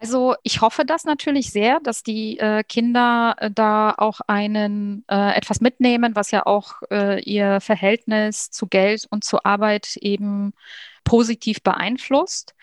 Also 0.00 0.34
ich 0.42 0.62
hoffe 0.62 0.86
das 0.86 1.04
natürlich 1.04 1.50
sehr, 1.50 1.78
dass 1.80 2.02
die 2.02 2.38
äh, 2.38 2.64
Kinder 2.64 3.36
äh, 3.38 3.50
da 3.50 3.94
auch 3.98 4.20
einen 4.26 5.04
äh, 5.08 5.36
etwas 5.36 5.60
mitnehmen, 5.60 6.16
was 6.16 6.30
ja 6.30 6.46
auch 6.46 6.80
äh, 6.90 7.20
ihr 7.22 7.60
Verhältnis 7.60 8.50
zu 8.50 8.66
Geld 8.66 9.06
und 9.10 9.24
zu 9.24 9.44
Arbeit 9.44 9.96
eben 9.96 10.54
positiv 11.04 11.62
beeinflusst. 11.62 12.54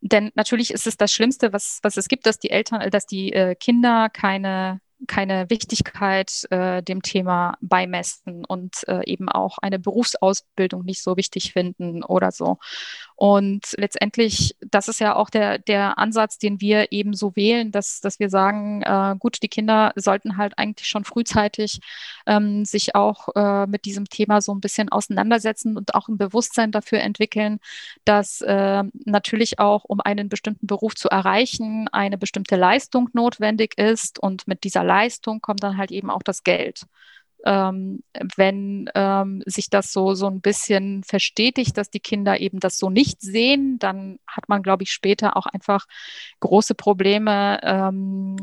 Denn 0.00 0.30
natürlich 0.34 0.72
ist 0.72 0.86
es 0.86 0.96
das 0.96 1.12
Schlimmste, 1.12 1.52
was, 1.52 1.78
was 1.82 1.96
es 1.96 2.08
gibt, 2.08 2.26
dass 2.26 2.38
die 2.38 2.50
Eltern, 2.50 2.90
dass 2.90 3.06
die 3.06 3.32
äh, 3.32 3.54
Kinder 3.54 4.08
keine 4.10 4.80
keine 5.06 5.50
Wichtigkeit 5.50 6.44
äh, 6.50 6.82
dem 6.82 7.02
Thema 7.02 7.56
beimessen 7.60 8.44
und 8.44 8.86
äh, 8.88 9.04
eben 9.04 9.28
auch 9.28 9.58
eine 9.58 9.78
Berufsausbildung 9.78 10.84
nicht 10.84 11.02
so 11.02 11.16
wichtig 11.16 11.52
finden 11.52 12.02
oder 12.02 12.30
so. 12.30 12.58
Und 13.16 13.74
letztendlich, 13.76 14.56
das 14.60 14.88
ist 14.88 15.00
ja 15.00 15.14
auch 15.14 15.30
der, 15.30 15.58
der 15.58 15.98
Ansatz, 15.98 16.38
den 16.38 16.60
wir 16.60 16.90
eben 16.90 17.14
so 17.14 17.36
wählen, 17.36 17.70
dass, 17.70 18.00
dass 18.00 18.18
wir 18.18 18.28
sagen, 18.28 18.82
äh, 18.82 19.14
gut, 19.18 19.42
die 19.42 19.48
Kinder 19.48 19.92
sollten 19.94 20.36
halt 20.36 20.58
eigentlich 20.58 20.88
schon 20.88 21.04
frühzeitig 21.04 21.80
ähm, 22.26 22.64
sich 22.64 22.94
auch 22.94 23.28
äh, 23.36 23.66
mit 23.66 23.84
diesem 23.84 24.06
Thema 24.06 24.40
so 24.40 24.52
ein 24.52 24.60
bisschen 24.60 24.88
auseinandersetzen 24.88 25.76
und 25.76 25.94
auch 25.94 26.08
ein 26.08 26.18
Bewusstsein 26.18 26.72
dafür 26.72 27.00
entwickeln, 27.00 27.60
dass 28.04 28.40
äh, 28.40 28.82
natürlich 29.04 29.58
auch, 29.58 29.84
um 29.84 30.00
einen 30.00 30.28
bestimmten 30.28 30.66
Beruf 30.66 30.94
zu 30.94 31.08
erreichen, 31.08 31.88
eine 31.92 32.18
bestimmte 32.18 32.56
Leistung 32.56 33.10
notwendig 33.12 33.78
ist 33.78 34.18
und 34.18 34.48
mit 34.48 34.64
dieser 34.64 34.82
Leistung 34.82 34.93
kommt 35.40 35.62
dann 35.62 35.76
halt 35.76 35.90
eben 35.90 36.10
auch 36.10 36.22
das 36.22 36.42
Geld 36.44 36.86
ähm, 37.44 38.02
wenn 38.36 38.90
ähm, 38.94 39.42
sich 39.46 39.68
das 39.68 39.92
so, 39.92 40.14
so 40.14 40.26
ein 40.26 40.40
bisschen 40.40 41.04
verstetigt, 41.04 41.76
dass 41.76 41.90
die 41.90 42.00
Kinder 42.00 42.40
eben 42.40 42.58
das 42.58 42.78
so 42.78 42.88
nicht 42.88 43.20
sehen, 43.20 43.78
dann 43.78 44.18
hat 44.26 44.48
man, 44.48 44.62
glaube 44.62 44.82
ich, 44.82 44.90
später 44.90 45.36
auch 45.36 45.46
einfach 45.46 45.86
große 46.40 46.74
Probleme, 46.74 47.60
ähm, 47.62 48.36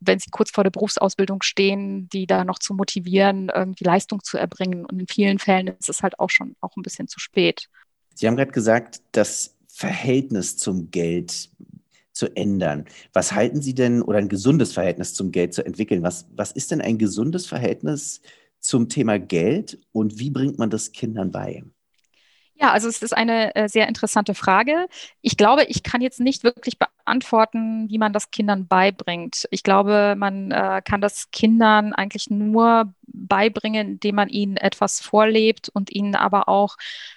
wenn 0.00 0.18
sie 0.18 0.30
kurz 0.30 0.50
vor 0.50 0.64
der 0.64 0.72
Berufsausbildung 0.72 1.42
stehen, 1.42 2.08
die 2.08 2.26
da 2.26 2.44
noch 2.44 2.58
zu 2.58 2.74
motivieren, 2.74 3.50
irgendwie 3.54 3.84
Leistung 3.84 4.24
zu 4.24 4.36
erbringen. 4.36 4.84
Und 4.84 4.98
in 4.98 5.06
vielen 5.06 5.38
Fällen 5.38 5.68
ist 5.68 5.88
es 5.88 6.02
halt 6.02 6.18
auch 6.18 6.30
schon 6.30 6.56
auch 6.60 6.76
ein 6.76 6.82
bisschen 6.82 7.06
zu 7.06 7.20
spät. 7.20 7.68
Sie 8.14 8.26
haben 8.26 8.36
gerade 8.36 8.50
gesagt, 8.50 9.02
das 9.12 9.54
Verhältnis 9.68 10.56
zum 10.56 10.90
Geld 10.90 11.48
zu 12.22 12.36
ändern. 12.36 12.84
Was 13.12 13.32
halten 13.32 13.60
Sie 13.60 13.74
denn 13.74 14.00
oder 14.00 14.18
ein 14.18 14.28
gesundes 14.28 14.72
Verhältnis 14.72 15.12
zum 15.12 15.32
Geld 15.32 15.54
zu 15.54 15.66
entwickeln? 15.66 16.04
Was, 16.04 16.28
was 16.36 16.52
ist 16.52 16.70
denn 16.70 16.80
ein 16.80 16.96
gesundes 16.96 17.46
Verhältnis 17.46 18.20
zum 18.60 18.88
Thema 18.88 19.18
Geld 19.18 19.80
und 19.90 20.20
wie 20.20 20.30
bringt 20.30 20.56
man 20.56 20.70
das 20.70 20.92
Kindern 20.92 21.32
bei? 21.32 21.64
Ja, 22.54 22.70
also 22.70 22.86
es 22.86 23.02
ist 23.02 23.16
eine 23.16 23.56
äh, 23.56 23.68
sehr 23.68 23.88
interessante 23.88 24.34
Frage. 24.34 24.86
Ich 25.20 25.36
glaube, 25.36 25.64
ich 25.64 25.82
kann 25.82 26.00
jetzt 26.00 26.20
nicht 26.20 26.44
wirklich 26.44 26.78
beantworten, 26.78 27.88
wie 27.88 27.98
man 27.98 28.12
das 28.12 28.30
Kindern 28.30 28.68
beibringt. 28.68 29.48
Ich 29.50 29.64
glaube, 29.64 30.14
man 30.16 30.52
äh, 30.52 30.80
kann 30.84 31.00
das 31.00 31.32
Kindern 31.32 31.92
eigentlich 31.92 32.30
nur 32.30 32.94
beibringen, 33.12 33.92
indem 33.92 34.16
man 34.16 34.28
ihnen 34.28 34.56
etwas 34.56 35.00
vorlebt 35.00 35.68
und 35.68 35.90
ihnen 35.90 36.14
aber 36.14 36.48
auch 36.48 36.76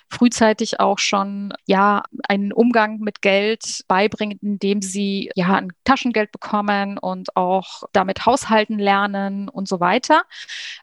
frühzeitig 0.09 0.79
auch 0.79 0.99
schon 0.99 1.53
ja 1.65 2.03
einen 2.27 2.53
Umgang 2.53 2.99
mit 2.99 3.21
Geld 3.21 3.83
beibringen, 3.87 4.37
indem 4.41 4.81
sie 4.81 5.31
ja 5.35 5.55
ein 5.55 5.71
Taschengeld 5.83 6.31
bekommen 6.31 6.97
und 6.97 7.35
auch 7.35 7.83
damit 7.91 8.25
haushalten 8.25 8.79
lernen 8.79 9.49
und 9.49 9.67
so 9.67 9.79
weiter. 9.79 10.23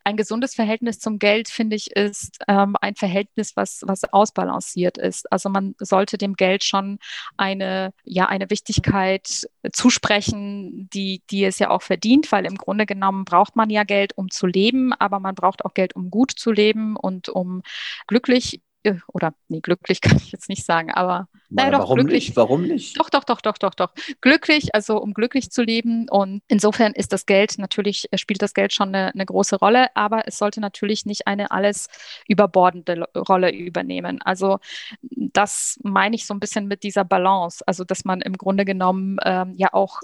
Ein 0.04 0.16
gesundes 0.16 0.54
Verhältnis 0.54 0.98
zum 0.98 1.18
Geld 1.18 1.48
finde 1.48 1.76
ich 1.76 1.90
ist 1.92 2.38
ähm, 2.48 2.76
ein 2.80 2.94
Verhältnis, 2.94 3.56
was 3.56 3.82
was 3.86 4.04
ausbalanciert 4.04 4.98
ist. 4.98 5.30
Also 5.32 5.48
man 5.48 5.74
sollte 5.78 6.18
dem 6.18 6.34
Geld 6.34 6.64
schon 6.64 6.98
eine 7.36 7.92
ja 8.04 8.26
eine 8.26 8.50
Wichtigkeit 8.50 9.48
zusprechen, 9.72 10.90
die 10.92 11.22
die 11.30 11.44
es 11.44 11.58
ja 11.58 11.70
auch 11.70 11.82
verdient, 11.82 12.32
weil 12.32 12.44
im 12.44 12.56
Grunde 12.56 12.86
genommen 12.86 13.24
braucht 13.24 13.56
man 13.56 13.70
ja 13.70 13.84
Geld, 13.84 14.16
um 14.16 14.30
zu 14.30 14.46
leben, 14.46 14.92
aber 15.02 15.20
man 15.20 15.34
braucht 15.34 15.64
auch 15.64 15.74
Geld, 15.74 15.94
um 15.94 16.10
gut 16.10 16.30
zu 16.30 16.52
leben 16.52 16.96
und 16.96 17.28
um 17.28 17.62
glücklich 18.06 18.62
äh, 18.84 18.96
oder 19.08 19.34
nee, 19.48 19.60
glücklich 19.60 20.00
kann 20.00 20.16
ich 20.16 20.32
jetzt 20.32 20.48
nicht 20.48 20.64
sagen, 20.64 20.90
aber 20.90 21.28
naja, 21.50 21.72
doch, 21.72 21.80
warum 21.80 21.98
glücklich. 21.98 22.28
nicht? 22.28 22.36
Warum 22.36 22.62
nicht? 22.62 22.98
Doch, 22.98 23.10
doch, 23.10 23.24
doch, 23.24 23.40
doch, 23.42 23.58
doch, 23.58 23.74
doch. 23.74 23.92
Glücklich, 24.22 24.74
also 24.74 24.96
um 24.98 25.12
glücklich 25.12 25.50
zu 25.50 25.62
leben. 25.62 26.08
Und 26.08 26.42
insofern 26.48 26.92
ist 26.92 27.12
das 27.12 27.26
Geld 27.26 27.58
natürlich, 27.58 28.08
äh, 28.10 28.16
spielt 28.16 28.40
das 28.40 28.54
Geld 28.54 28.72
schon 28.72 28.88
eine, 28.88 29.12
eine 29.12 29.26
große 29.26 29.56
Rolle, 29.56 29.94
aber 29.94 30.26
es 30.26 30.38
sollte 30.38 30.60
natürlich 30.60 31.04
nicht 31.04 31.26
eine 31.26 31.50
alles 31.50 31.88
überbordende 32.26 33.04
Rolle 33.14 33.52
übernehmen. 33.52 34.22
Also 34.22 34.60
das 35.02 35.78
meine 35.82 36.16
ich 36.16 36.26
so 36.26 36.32
ein 36.32 36.40
bisschen 36.40 36.68
mit 36.68 36.82
dieser 36.84 37.04
Balance, 37.04 37.62
also 37.66 37.84
dass 37.84 38.04
man 38.04 38.22
im 38.22 38.38
Grunde 38.38 38.64
genommen 38.64 39.18
ähm, 39.24 39.54
ja 39.56 39.74
auch 39.74 40.00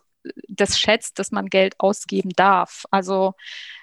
das 0.49 0.79
schätzt, 0.79 1.19
dass 1.19 1.31
man 1.31 1.47
Geld 1.47 1.75
ausgeben 1.79 2.31
darf. 2.37 2.85
Also 2.91 3.35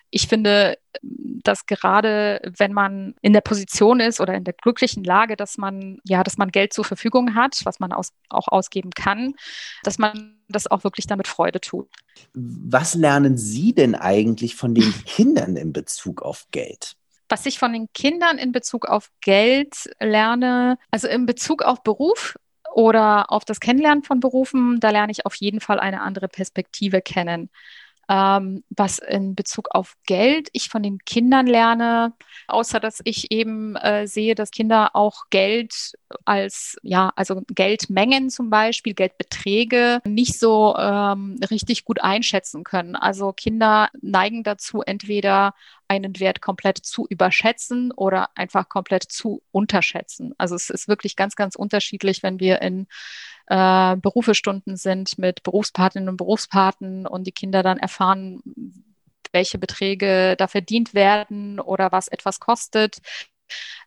ich 0.09 0.27
finde, 0.27 0.77
dass 1.01 1.65
gerade 1.65 2.41
wenn 2.57 2.73
man 2.73 3.15
in 3.21 3.33
der 3.33 3.41
Position 3.41 3.99
ist 3.99 4.19
oder 4.19 4.33
in 4.33 4.43
der 4.43 4.53
glücklichen 4.53 5.03
Lage, 5.03 5.35
dass 5.35 5.57
man, 5.57 5.99
ja, 6.03 6.23
dass 6.23 6.37
man 6.37 6.51
Geld 6.51 6.73
zur 6.73 6.85
Verfügung 6.85 7.35
hat, 7.35 7.61
was 7.63 7.79
man 7.79 7.91
aus, 7.91 8.13
auch 8.29 8.47
ausgeben 8.47 8.91
kann, 8.91 9.35
dass 9.83 9.97
man 9.97 10.37
das 10.47 10.67
auch 10.67 10.83
wirklich 10.83 11.07
damit 11.07 11.27
Freude 11.27 11.59
tut. 11.61 11.89
Was 12.33 12.95
lernen 12.95 13.37
Sie 13.37 13.73
denn 13.73 13.95
eigentlich 13.95 14.55
von 14.55 14.73
den 14.73 14.93
Kindern 15.05 15.55
in 15.55 15.73
Bezug 15.73 16.21
auf 16.21 16.47
Geld? 16.51 16.95
Was 17.29 17.45
ich 17.45 17.57
von 17.57 17.73
den 17.73 17.89
Kindern 17.93 18.37
in 18.37 18.51
Bezug 18.51 18.85
auf 18.85 19.09
Geld 19.21 19.89
lerne, 19.99 20.77
also 20.91 21.07
in 21.07 21.25
Bezug 21.25 21.63
auf 21.63 21.83
Beruf, 21.83 22.35
oder 22.75 23.31
auf 23.31 23.45
das 23.45 23.61
Kennenlernen 23.61 24.03
von 24.03 24.19
Berufen, 24.19 24.81
da 24.81 24.89
lerne 24.89 25.11
ich 25.11 25.25
auf 25.25 25.35
jeden 25.35 25.61
Fall 25.61 25.79
eine 25.79 26.01
andere 26.01 26.27
Perspektive 26.27 27.01
kennen. 27.01 27.49
Ähm, 28.09 28.63
was 28.69 28.99
in 28.99 29.35
Bezug 29.35 29.69
auf 29.71 29.95
Geld 30.05 30.49
ich 30.53 30.69
von 30.69 30.83
den 30.83 30.99
Kindern 30.99 31.47
lerne, 31.47 32.13
außer 32.47 32.79
dass 32.79 33.01
ich 33.03 33.31
eben 33.31 33.75
äh, 33.75 34.07
sehe, 34.07 34.35
dass 34.35 34.51
Kinder 34.51 34.91
auch 34.95 35.23
Geld 35.29 35.93
als, 36.23 36.77
ja, 36.83 37.11
also 37.15 37.41
Geldmengen 37.47 38.29
zum 38.29 38.49
Beispiel, 38.49 38.93
Geldbeträge 38.93 40.01
nicht 40.05 40.39
so 40.39 40.75
ähm, 40.77 41.39
richtig 41.49 41.85
gut 41.85 42.01
einschätzen 42.01 42.63
können. 42.63 42.95
Also 42.95 43.33
Kinder 43.33 43.89
neigen 44.01 44.43
dazu, 44.43 44.81
entweder 44.81 45.53
einen 45.87 46.19
Wert 46.19 46.41
komplett 46.41 46.77
zu 46.77 47.05
überschätzen 47.07 47.91
oder 47.91 48.29
einfach 48.35 48.69
komplett 48.69 49.03
zu 49.03 49.41
unterschätzen. 49.51 50.33
Also 50.37 50.55
es 50.55 50.69
ist 50.69 50.87
wirklich 50.87 51.15
ganz, 51.15 51.35
ganz 51.35 51.55
unterschiedlich, 51.55 52.23
wenn 52.23 52.39
wir 52.39 52.61
in 52.61 52.87
äh, 53.47 53.95
Berufestunden 53.97 54.77
sind 54.77 55.17
mit 55.17 55.43
Berufspartnerinnen 55.43 56.09
und 56.09 56.17
Berufspaten 56.17 57.05
und 57.05 57.25
die 57.27 57.31
Kinder 57.31 57.63
dann 57.63 57.77
erfahren, 57.77 58.41
welche 59.31 59.57
Beträge 59.57 60.35
da 60.37 60.47
verdient 60.47 60.93
werden 60.93 61.59
oder 61.59 61.91
was 61.91 62.07
etwas 62.07 62.39
kostet, 62.39 62.99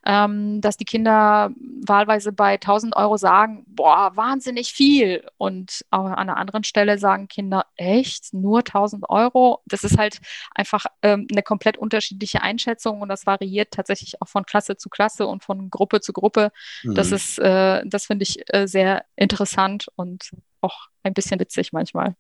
ähm, 0.07 0.61
dass 0.61 0.77
die 0.77 0.85
Kinder 0.85 1.51
wahlweise 1.87 2.33
bei 2.33 2.55
1000 2.55 2.97
Euro 2.97 3.17
sagen, 3.17 3.65
boah, 3.67 4.13
wahnsinnig 4.17 4.73
viel. 4.73 5.27
Und 5.37 5.85
auch 5.91 6.07
an 6.07 6.15
einer 6.15 6.37
anderen 6.37 6.65
Stelle 6.65 6.99
sagen 6.99 7.29
Kinder, 7.29 7.67
echt, 7.77 8.33
nur 8.33 8.59
1000 8.61 9.09
Euro? 9.09 9.63
Das 9.67 9.85
ist 9.85 9.99
halt 9.99 10.21
einfach 10.55 10.87
ähm, 11.03 11.27
eine 11.31 11.43
komplett 11.43 11.77
unterschiedliche 11.77 12.43
Einschätzung 12.43 13.01
und 13.01 13.09
das 13.09 13.27
variiert 13.27 13.73
tatsächlich 13.73 14.21
auch 14.23 14.29
von 14.29 14.45
Klasse 14.45 14.77
zu 14.77 14.89
Klasse 14.89 15.27
und 15.27 15.45
von 15.45 15.71
Gruppe 15.71 16.01
zu 16.01 16.13
Gruppe. 16.13 16.53
Mhm. 16.83 16.95
Das 16.95 17.13
ist, 17.13 17.39
äh, 17.39 17.83
das 17.85 18.07
finde 18.07 18.23
ich 18.23 18.43
äh, 18.53 18.67
sehr 18.67 19.05
interessant 19.17 19.89
und 19.97 20.31
auch 20.61 20.89
ein 21.03 21.15
bisschen 21.15 21.41
witzig 21.41 21.73
manchmal. 21.73 22.15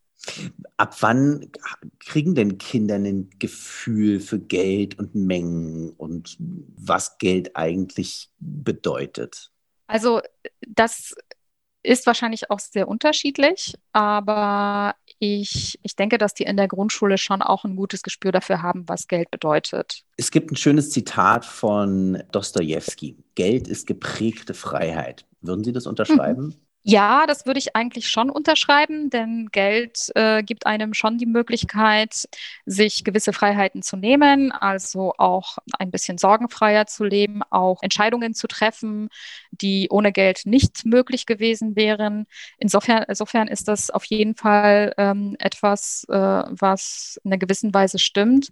Ab 0.77 0.97
wann 1.01 1.51
kriegen 1.99 2.35
denn 2.35 2.59
Kinder 2.59 2.97
ein 2.97 3.31
Gefühl 3.39 4.21
für 4.21 4.39
Geld 4.39 4.99
und 4.99 5.15
Mengen 5.15 5.91
und 5.91 6.37
was 6.39 7.19
Geld 7.19 7.57
eigentlich 7.57 8.31
bedeutet? 8.39 9.51
Also 9.87 10.21
das 10.61 11.15
ist 11.83 12.07
wahrscheinlich 12.07 12.51
auch 12.51 12.59
sehr 12.59 12.89
unterschiedlich, 12.89 13.75
aber 13.93 14.95
ich, 15.19 15.79
ich 15.83 15.97
denke, 15.97 16.19
dass 16.19 16.35
die 16.35 16.43
in 16.45 16.57
der 16.57 16.69
Grundschule 16.69 17.19
schon 17.19 17.43
auch 17.43 17.65
ein 17.65 17.77
gutes 17.77 18.03
Gespür 18.03 18.33
dafür 18.33 18.63
haben, 18.63 18.89
was 18.89 19.09
Geld 19.09 19.31
bedeutet. 19.31 20.03
Es 20.17 20.31
gibt 20.31 20.53
ein 20.53 20.57
schönes 20.57 20.91
Zitat 20.91 21.45
von 21.45 22.23
Dostoevsky. 22.33 23.17
Geld 23.35 23.69
ist 23.69 23.87
geprägte 23.87 24.55
Freiheit. 24.55 25.27
Würden 25.41 25.65
Sie 25.65 25.73
das 25.73 25.87
unterschreiben? 25.87 26.47
Mhm. 26.47 26.68
Ja, 26.85 27.27
das 27.27 27.45
würde 27.45 27.59
ich 27.59 27.77
eigentlich 27.77 28.09
schon 28.09 28.31
unterschreiben, 28.31 29.11
denn 29.11 29.49
Geld 29.53 30.11
äh, 30.15 30.43
gibt 30.43 30.65
einem 30.65 30.95
schon 30.95 31.19
die 31.19 31.27
Möglichkeit, 31.27 32.29
sich 32.65 33.05
gewisse 33.05 33.35
Freiheiten 33.35 33.83
zu 33.83 33.97
nehmen, 33.99 34.53
also 34.53 35.13
auch 35.19 35.59
ein 35.79 35.91
bisschen 35.91 36.17
sorgenfreier 36.17 36.87
zu 36.87 37.05
leben, 37.05 37.43
auch 37.51 37.83
Entscheidungen 37.83 38.33
zu 38.33 38.47
treffen, 38.47 39.11
die 39.51 39.89
ohne 39.91 40.13
Geld 40.13 40.43
nicht 40.47 40.87
möglich 40.87 41.27
gewesen 41.27 41.77
wären. 41.77 42.27
Insofern, 42.59 43.05
insofern 43.07 43.49
ist 43.49 43.69
das 43.69 43.91
auf 43.91 44.05
jeden 44.07 44.35
Fall 44.35 44.95
ähm, 44.97 45.37
etwas, 45.41 46.05
äh, 46.09 46.15
was 46.15 47.21
in 47.23 47.33
einer 47.33 47.39
gewissen 47.39 47.75
Weise 47.75 47.99
stimmt. 47.99 48.49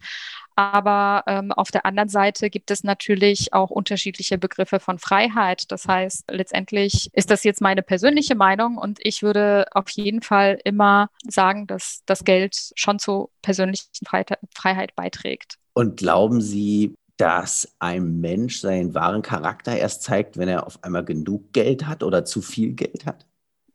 Aber 0.57 1.23
ähm, 1.27 1.53
auf 1.53 1.71
der 1.71 1.85
anderen 1.85 2.09
Seite 2.09 2.49
gibt 2.49 2.71
es 2.71 2.83
natürlich 2.83 3.53
auch 3.53 3.71
unterschiedliche 3.71 4.39
Begriffe 4.39 4.81
von 4.81 4.99
Freiheit. 4.99 5.71
Das 5.71 5.87
heißt, 5.87 6.25
letztendlich 6.31 7.11
ist 7.13 7.31
das 7.31 7.45
jetzt 7.45 7.61
meine 7.61 7.83
persönliche 7.83 8.35
Meinung 8.35 8.79
und 8.79 8.99
ich 9.03 9.23
würde 9.23 9.67
auf 9.73 9.91
jeden 9.91 10.23
Fall 10.23 10.59
immer 10.65 11.11
sagen, 11.29 11.67
dass 11.67 12.01
das 12.07 12.25
Geld 12.25 12.73
schon 12.75 12.99
zur 12.99 13.29
persönlichen 13.43 13.91
Freiheit 14.07 14.97
beiträgt. 14.97 15.59
Und 15.75 15.99
glauben 15.99 16.41
Sie, 16.41 16.95
dass 17.19 17.69
ein 17.79 18.21
Mensch 18.21 18.61
seinen 18.61 18.95
wahren 18.95 19.23
Charakter 19.23 19.77
erst 19.77 20.03
zeigt, 20.03 20.39
wenn 20.39 20.49
er 20.49 20.67
auf 20.67 20.83
einmal 20.83 21.05
genug 21.05 21.53
Geld 21.53 21.87
hat 21.87 22.03
oder 22.03 22.25
zu 22.25 22.41
viel 22.41 22.73
Geld 22.73 23.05
hat? 23.05 23.27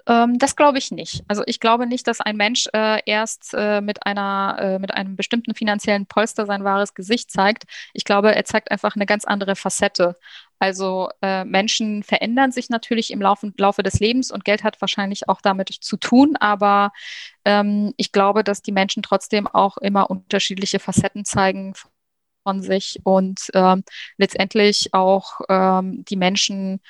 Ähm, 0.08 0.38
das 0.40 0.56
glaube 0.56 0.78
ich 0.78 0.92
nicht. 0.92 1.24
Also 1.28 1.44
ich 1.46 1.60
glaube 1.60 1.86
nicht, 1.86 2.08
dass 2.08 2.22
ein 2.22 2.38
Mensch 2.38 2.68
äh, 2.74 3.00
erst 3.06 3.54
äh, 3.54 3.82
mit 3.82 4.06
einer 4.06 4.58
äh, 4.60 4.80
mit 4.80 4.94
einem 4.94 5.16
bestimmten 5.16 5.56
finanziellen 5.56 6.06
Polster 6.06 6.46
sein 6.46 6.64
wahres 6.64 6.94
Gesicht 6.94 7.32
zeigt. 7.32 7.64
Ich 7.94 8.06
glaube, 8.06 8.34
er 8.36 8.46
zeigt 8.46 8.72
einfach 8.72 8.96
eine 8.96 9.06
ganz 9.06 9.26
andere 9.26 9.56
Facette. 9.56 10.16
Also 10.60 11.10
äh, 11.22 11.44
Menschen 11.44 12.04
verändern 12.04 12.52
sich 12.52 12.70
natürlich 12.70 13.12
im 13.12 13.22
Laufe, 13.22 13.52
Laufe 13.58 13.84
des 13.84 14.00
Lebens 14.00 14.32
und 14.32 14.46
Geld 14.46 14.64
hat 14.64 14.80
wahrscheinlich 14.80 15.28
auch 15.28 15.42
damit 15.42 15.70
zu 15.70 15.98
tun, 15.98 16.36
aber 16.40 16.92
ähm, 17.46 17.94
ich 17.98 18.12
glaube, 18.12 18.44
dass 18.44 18.62
die 18.62 18.72
Menschen 18.72 19.02
trotzdem 19.02 19.48
auch 19.48 19.78
immer 19.78 20.12
unterschiedliche 20.12 20.80
Facetten 20.80 21.26
zeigen 21.26 21.74
von 22.44 22.62
sich 22.62 23.00
und 23.04 23.50
ähm, 23.54 23.84
letztendlich 24.18 24.94
auch 24.94 25.42
ähm, 25.50 26.06
die 26.06 26.16
Menschen 26.16 26.82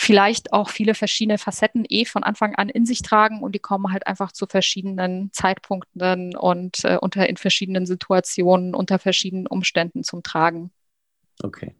vielleicht 0.00 0.52
auch 0.52 0.70
viele 0.70 0.94
verschiedene 0.94 1.38
Facetten 1.38 1.84
eh 1.88 2.04
von 2.04 2.22
Anfang 2.22 2.54
an 2.54 2.68
in 2.68 2.86
sich 2.86 3.02
tragen 3.02 3.42
und 3.42 3.56
die 3.56 3.58
kommen 3.58 3.92
halt 3.92 4.06
einfach 4.06 4.30
zu 4.30 4.46
verschiedenen 4.46 5.30
Zeitpunkten 5.32 6.36
und 6.36 6.84
äh, 6.84 6.98
unter 7.00 7.28
in 7.28 7.36
verschiedenen 7.36 7.84
Situationen, 7.84 8.76
unter 8.76 9.00
verschiedenen 9.00 9.48
Umständen 9.48 10.04
zum 10.04 10.22
Tragen. 10.22 10.70
Okay. 11.42 11.74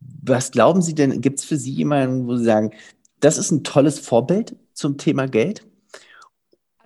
Was 0.00 0.52
glauben 0.52 0.80
Sie 0.80 0.94
denn, 0.94 1.20
gibt 1.20 1.40
es 1.40 1.44
für 1.44 1.56
Sie 1.56 1.72
jemanden, 1.72 2.28
wo 2.28 2.36
Sie 2.36 2.44
sagen, 2.44 2.70
das 3.18 3.36
ist 3.36 3.50
ein 3.50 3.64
tolles 3.64 3.98
Vorbild 3.98 4.54
zum 4.72 4.96
Thema 4.96 5.26
Geld? 5.26 5.66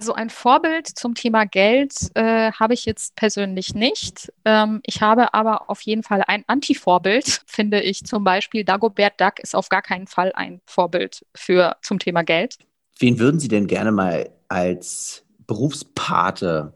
Also 0.02 0.14
ein 0.14 0.30
Vorbild 0.30 0.88
zum 0.88 1.14
Thema 1.14 1.44
Geld 1.44 1.94
äh, 2.14 2.50
habe 2.50 2.74
ich 2.74 2.86
jetzt 2.86 3.14
persönlich 3.14 3.76
nicht. 3.76 4.32
Ähm, 4.44 4.80
ich 4.84 5.00
habe 5.00 5.32
aber 5.32 5.70
auf 5.70 5.80
jeden 5.82 6.02
Fall 6.02 6.24
ein 6.26 6.42
Anti-Vorbild, 6.48 7.42
finde 7.46 7.80
ich. 7.80 8.04
Zum 8.04 8.24
Beispiel 8.24 8.64
Dagobert 8.64 9.20
Duck 9.20 9.38
ist 9.38 9.54
auf 9.54 9.68
gar 9.68 9.80
keinen 9.80 10.08
Fall 10.08 10.32
ein 10.34 10.60
Vorbild 10.66 11.24
für 11.36 11.76
zum 11.82 12.00
Thema 12.00 12.24
Geld. 12.24 12.58
Wen 12.98 13.20
würden 13.20 13.38
Sie 13.38 13.46
denn 13.46 13.68
gerne 13.68 13.92
mal 13.92 14.28
als 14.48 15.24
Berufspate 15.46 16.74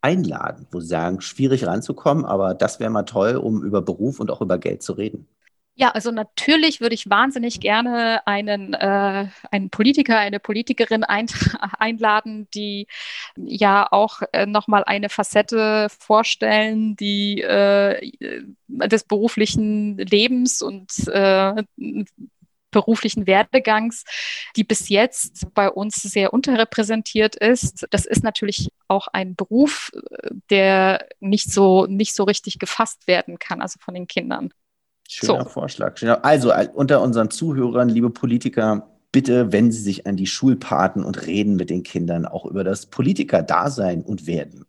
einladen, 0.00 0.66
wo 0.72 0.80
Sie 0.80 0.88
sagen, 0.88 1.20
schwierig 1.20 1.68
ranzukommen, 1.68 2.24
aber 2.24 2.54
das 2.54 2.80
wäre 2.80 2.90
mal 2.90 3.04
toll, 3.04 3.36
um 3.36 3.62
über 3.62 3.82
Beruf 3.82 4.18
und 4.18 4.32
auch 4.32 4.40
über 4.40 4.58
Geld 4.58 4.82
zu 4.82 4.94
reden? 4.94 5.28
Ja, 5.76 5.90
also 5.90 6.12
natürlich 6.12 6.80
würde 6.80 6.94
ich 6.94 7.10
wahnsinnig 7.10 7.58
gerne 7.58 8.24
einen, 8.28 8.74
äh, 8.74 9.26
einen 9.50 9.70
Politiker, 9.70 10.18
eine 10.18 10.38
Politikerin 10.38 11.02
ein, 11.02 11.26
einladen, 11.78 12.48
die 12.54 12.86
ja 13.36 13.88
auch 13.90 14.22
äh, 14.32 14.46
nochmal 14.46 14.84
eine 14.84 15.08
Facette 15.08 15.88
vorstellen, 15.90 16.94
die 16.94 17.40
äh, 17.42 18.12
des 18.68 19.02
beruflichen 19.02 19.98
Lebens 19.98 20.62
und 20.62 20.92
äh, 21.08 21.64
beruflichen 22.70 23.26
Werdegangs, 23.26 24.04
die 24.56 24.64
bis 24.64 24.88
jetzt 24.88 25.46
bei 25.54 25.70
uns 25.70 25.96
sehr 25.96 26.32
unterrepräsentiert 26.32 27.36
ist. 27.36 27.86
Das 27.90 28.06
ist 28.06 28.22
natürlich 28.22 28.70
auch 28.88 29.08
ein 29.08 29.34
Beruf, 29.34 29.90
äh, 29.94 30.30
der 30.50 31.08
nicht 31.20 31.50
so, 31.52 31.86
nicht 31.86 32.14
so 32.14 32.24
richtig 32.24 32.60
gefasst 32.60 33.08
werden 33.08 33.40
kann, 33.40 33.60
also 33.60 33.78
von 33.80 33.94
den 33.94 34.06
Kindern. 34.06 34.52
Schöner 35.08 35.44
so. 35.44 35.50
Vorschlag. 35.50 36.00
Also 36.22 36.52
unter 36.74 37.02
unseren 37.02 37.30
Zuhörern, 37.30 37.88
liebe 37.88 38.10
Politiker, 38.10 38.88
bitte 39.12 39.52
wenden 39.52 39.72
Sie 39.72 39.82
sich 39.82 40.06
an 40.06 40.16
die 40.16 40.26
Schulpaten 40.26 41.04
und 41.04 41.26
reden 41.26 41.56
mit 41.56 41.70
den 41.70 41.82
Kindern 41.82 42.26
auch 42.26 42.46
über 42.46 42.64
das 42.64 42.86
Politiker-Dasein 42.86 44.02
und 44.02 44.26
Werden. 44.26 44.66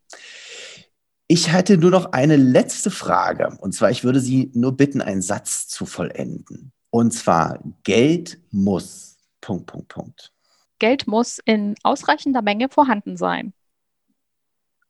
Ich 1.27 1.51
hätte 1.51 1.77
nur 1.77 1.89
noch 1.89 2.11
eine 2.11 2.35
letzte 2.35 2.91
Frage. 2.91 3.57
Und 3.59 3.73
zwar, 3.73 3.89
ich 3.89 4.03
würde 4.03 4.19
Sie 4.19 4.51
nur 4.53 4.77
bitten, 4.77 5.01
einen 5.01 5.23
Satz 5.23 5.67
zu 5.67 5.87
vollenden. 5.87 6.71
Und 6.91 7.11
zwar, 7.11 7.59
Geld 7.83 8.39
muss. 8.51 9.17
Punkt, 9.41 9.65
Punkt, 9.65 9.87
Punkt. 9.87 10.31
Geld 10.77 11.07
muss 11.07 11.39
in 11.43 11.75
ausreichender 11.81 12.41
Menge 12.41 12.69
vorhanden 12.69 13.17
sein. 13.17 13.53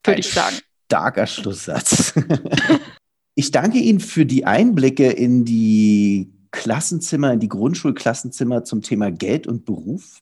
Würde 0.03 0.19
ich 0.19 0.31
sagen. 0.31 0.57
Starker 0.87 1.25
Schlusssatz. 1.25 2.13
Ich 3.37 3.51
danke 3.51 3.79
Ihnen 3.79 3.99
für 3.99 4.25
die 4.25 4.45
Einblicke 4.45 5.11
in 5.11 5.43
die 5.43 6.31
Klassenzimmer, 6.51 7.33
in 7.33 7.41
die 7.41 7.49
Grundschulklassenzimmer 7.49 8.63
zum 8.63 8.81
Thema 8.81 9.11
Geld 9.11 9.45
und 9.45 9.65
Beruf 9.65 10.21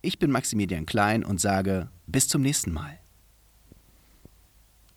Ich 0.00 0.18
bin 0.18 0.30
Maximilian 0.30 0.86
Klein 0.86 1.22
und 1.24 1.40
sage 1.40 1.90
bis 2.06 2.28
zum 2.28 2.42
nächsten 2.42 2.72
Mal. 2.72 3.00